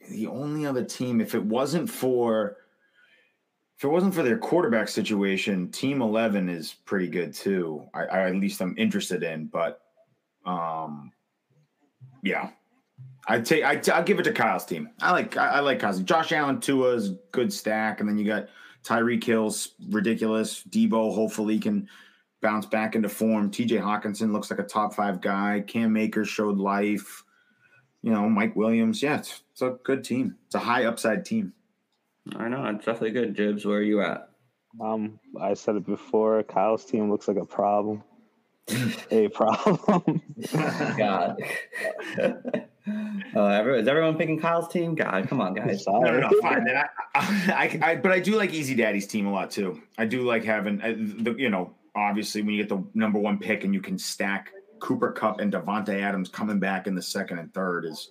[0.10, 2.58] the only other team, if it wasn't for
[3.78, 7.86] if it wasn't for their quarterback situation, Team Eleven is pretty good too.
[7.94, 9.82] I, I at least I'm interested in, but
[10.46, 11.12] um,
[12.24, 12.50] yeah,
[13.28, 14.90] I'd take I, I'll give it to Kyle's team.
[15.02, 16.02] I like I, I like Kyle's.
[16.02, 18.48] Josh Allen, Tua's good stack, and then you got
[18.84, 20.64] Tyreek Hill's ridiculous.
[20.70, 21.88] Deebo hopefully can
[22.42, 23.52] bounce back into form.
[23.52, 25.64] TJ Hockenson looks like a top five guy.
[25.66, 27.24] Cam Akers showed life.
[28.02, 29.04] You know, Mike Williams.
[29.04, 30.38] Yeah, it's, it's a good team.
[30.48, 31.54] It's a high upside team.
[32.36, 33.36] I know it's definitely good.
[33.36, 34.30] Jibs, where are you at?
[34.80, 36.42] Um, I said it before.
[36.44, 38.04] Kyle's team looks like a problem.
[39.12, 40.22] a problem.
[40.98, 41.38] God.
[43.36, 44.96] uh, is everyone picking Kyle's team?
[44.96, 45.86] God, come on, guys.
[45.88, 46.64] No, no, no, fine.
[46.64, 49.82] Then I, I, I, but I do like Easy Daddy's team a lot too.
[49.98, 53.38] I do like having uh, the, you know, obviously when you get the number one
[53.38, 57.40] pick and you can stack Cooper Kupp and Davante Adams coming back in the second
[57.40, 58.10] and third is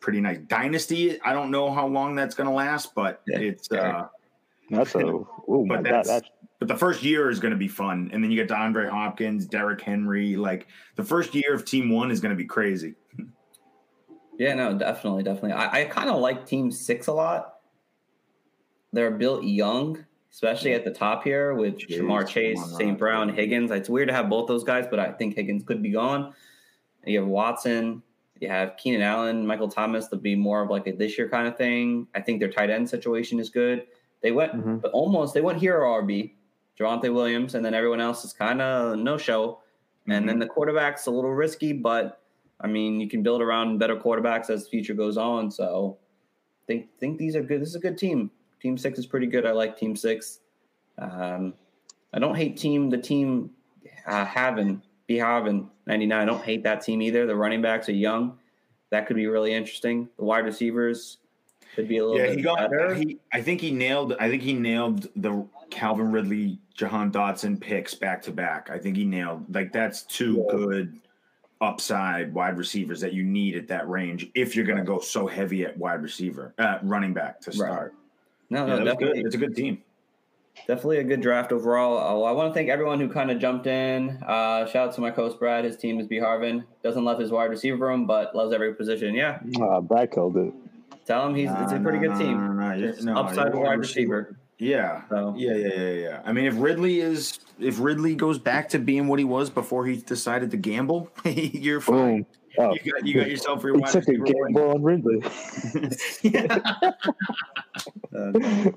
[0.00, 0.38] pretty nice.
[0.46, 3.70] Dynasty, I don't know how long that's going to last, but Yeah, it's.
[3.72, 4.08] uh
[4.70, 4.98] That's a
[5.48, 5.94] oh my But god.
[5.94, 8.48] that's That's but the first year is going to be fun, and then you get
[8.48, 10.36] DeAndre Hopkins, Derrick Henry.
[10.36, 12.94] Like the first year of Team One is going to be crazy.
[14.42, 15.52] Yeah, no, definitely, definitely.
[15.52, 17.60] I, I kind of like Team Six a lot.
[18.92, 22.98] They're built young, especially at the top here with Chase, Ja'Marr Chase, St.
[22.98, 23.28] Brown.
[23.28, 23.70] Higgins.
[23.70, 26.34] It's weird to have both those guys, but I think Higgins could be gone.
[27.06, 28.02] You have Watson,
[28.40, 31.46] you have Keenan Allen, Michael Thomas They'll be more of like a this year kind
[31.46, 32.08] of thing.
[32.16, 33.86] I think their tight end situation is good.
[34.22, 34.80] They went Mhm.
[34.82, 36.34] but almost they went hero RB,
[36.78, 39.60] Javonte Williams, and then everyone else is kind of no show.
[40.08, 42.21] And then the quarterback's a little risky, but
[42.62, 45.50] I mean, you can build around better quarterbacks as the future goes on.
[45.50, 45.98] So,
[46.66, 47.60] think think these are good.
[47.60, 48.30] This is a good team.
[48.60, 49.44] Team six is pretty good.
[49.46, 50.40] I like Team six.
[50.98, 51.54] Um,
[52.12, 53.50] I don't hate team the team
[54.06, 56.22] uh, having be having ninety nine.
[56.22, 57.26] I don't hate that team either.
[57.26, 58.38] The running backs are young.
[58.90, 60.08] That could be really interesting.
[60.18, 61.18] The wide receivers
[61.74, 62.70] could be a little Yeah, bit he got.
[62.70, 62.94] better.
[62.94, 64.14] He, I think he nailed.
[64.20, 68.68] I think he nailed the Calvin Ridley, Jahan Dotson picks back to back.
[68.70, 69.52] I think he nailed.
[69.52, 71.00] Like that's two good
[71.62, 75.26] upside wide receivers that you need at that range if you're going to go so
[75.26, 77.94] heavy at wide receiver, uh, running back to start.
[78.50, 79.16] no, Yeah, no, that was definitely.
[79.22, 79.26] good.
[79.26, 79.82] It's a good team.
[80.66, 81.96] Definitely a good draft overall.
[81.98, 84.10] Oh, I want to thank everyone who kind of jumped in.
[84.26, 85.64] Uh, shout out to my coach Brad.
[85.64, 86.64] His team is B Harvin.
[86.82, 89.14] Doesn't love his wide receiver room, but loves every position.
[89.14, 90.52] Yeah, uh, Brad killed it.
[91.06, 92.36] tell him he's it's a pretty No, good team.
[92.38, 94.36] no, no, you're- Just no, upside you're wide receiver.
[94.58, 95.02] Yeah.
[95.08, 96.22] So Yeah, yeah, yeah, yeah.
[96.24, 99.86] I mean, if Ridley is if Ridley goes back to being what he was before
[99.86, 102.26] he decided to gamble, you're fine.
[102.58, 104.52] Oh, You got you got yourself your he wide took a receiver one.
[104.52, 105.22] gamble on Ridley.
[108.14, 108.70] uh,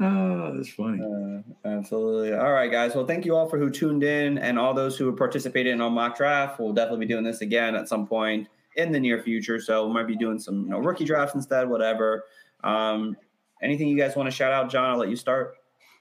[0.00, 1.00] oh, that's funny.
[1.02, 2.34] Uh, absolutely.
[2.34, 2.94] All right, guys.
[2.94, 5.90] Well, thank you all for who tuned in and all those who participated in our
[5.90, 6.58] mock draft.
[6.58, 9.60] We'll definitely be doing this again at some point in the near future.
[9.60, 12.24] So we might be doing some you know, rookie drafts instead, whatever.
[12.64, 13.16] Um,
[13.62, 14.90] anything you guys want to shout out, John?
[14.90, 15.54] I'll let you start.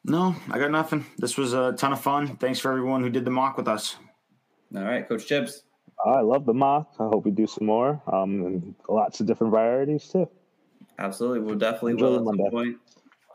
[0.04, 1.06] No, I got nothing.
[1.18, 2.38] This was a ton of fun.
[2.38, 3.98] Thanks for everyone who did the mock with us.
[4.76, 5.64] All right, Coach Chips.
[6.06, 6.92] I love the mock.
[7.00, 8.02] I hope we do some more.
[8.12, 10.30] Um, lots of different varieties too.
[11.00, 11.40] Absolutely.
[11.42, 12.50] We'll definitely Enjoy will the at some Monday.
[12.50, 12.78] point.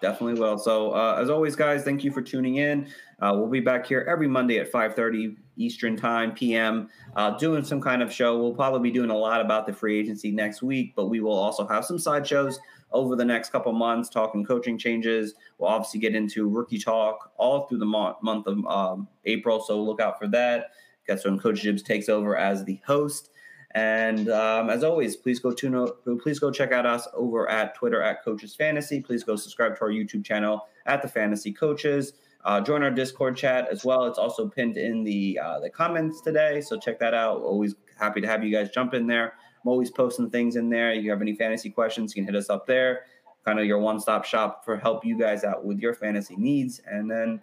[0.00, 0.58] Definitely will.
[0.58, 2.88] So uh, as always, guys, thank you for tuning in.
[3.20, 7.80] Uh, we'll be back here every Monday at 5:30 Eastern Time PM, uh, doing some
[7.80, 8.38] kind of show.
[8.38, 11.36] We'll probably be doing a lot about the free agency next week, but we will
[11.36, 12.58] also have some side shows
[12.92, 15.34] over the next couple months, talking coaching changes.
[15.58, 19.82] We'll obviously get into rookie talk all through the mo- month of um, April, so
[19.82, 20.70] look out for that.
[21.06, 23.30] That's when Coach Jibs takes over as the host.
[23.74, 25.88] And um, as always, please go tune
[26.22, 29.00] please go check out us over at Twitter at Coaches Fantasy.
[29.00, 32.12] Please go subscribe to our YouTube channel at the Fantasy Coaches.
[32.44, 34.06] Uh, join our Discord chat as well.
[34.06, 37.40] It's also pinned in the uh, the comments today, so check that out.
[37.40, 39.34] Always happy to have you guys jump in there.
[39.62, 40.92] I'm always posting things in there.
[40.92, 43.02] If you have any fantasy questions, you can hit us up there.
[43.44, 46.80] Kind of your one stop shop for help you guys out with your fantasy needs.
[46.86, 47.40] And then,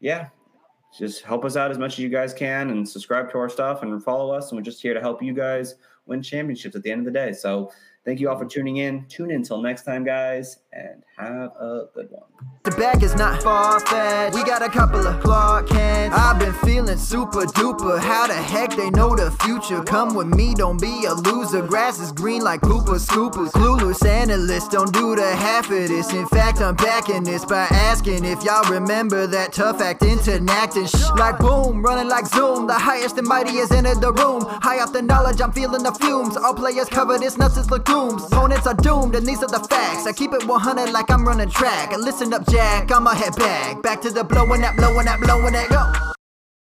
[0.00, 0.28] yeah,
[0.98, 3.82] just help us out as much as you guys can and subscribe to our stuff
[3.82, 4.50] and follow us.
[4.50, 5.74] And we're just here to help you guys
[6.06, 7.32] win championships at the end of the day.
[7.32, 7.70] So
[8.08, 9.04] thank you all for tuning in.
[9.08, 12.22] Tune in until next time, guys, and have a good one.
[12.64, 14.34] The bag is not far fetched.
[14.34, 16.16] We got a couple of Clark Kents.
[16.16, 17.98] I've been feeling super duper.
[17.98, 19.82] How the heck they know the future?
[19.82, 21.62] Come with me, don't be a loser.
[21.66, 23.50] Grass is green like pooper scoopers.
[23.52, 26.12] Clueless analysts don't do the half of this.
[26.12, 30.86] In fact, I'm backing this by asking if y'all remember that tough act interacting.
[30.86, 32.66] Shh, like boom, running like zoom.
[32.66, 34.42] The highest and mightiest entered the room.
[34.44, 36.36] High off the knowledge, I'm feeling the fumes.
[36.36, 37.68] All players covered, this nuts as
[37.98, 38.24] legumes.
[38.24, 40.06] Opponents are doomed, and these are the facts.
[40.06, 41.96] I keep it 100 like I'm running track.
[41.96, 43.82] Listen up, Jack, I'ma head back.
[43.82, 46.17] Back to the blowing that, blowing that, blowing that, go.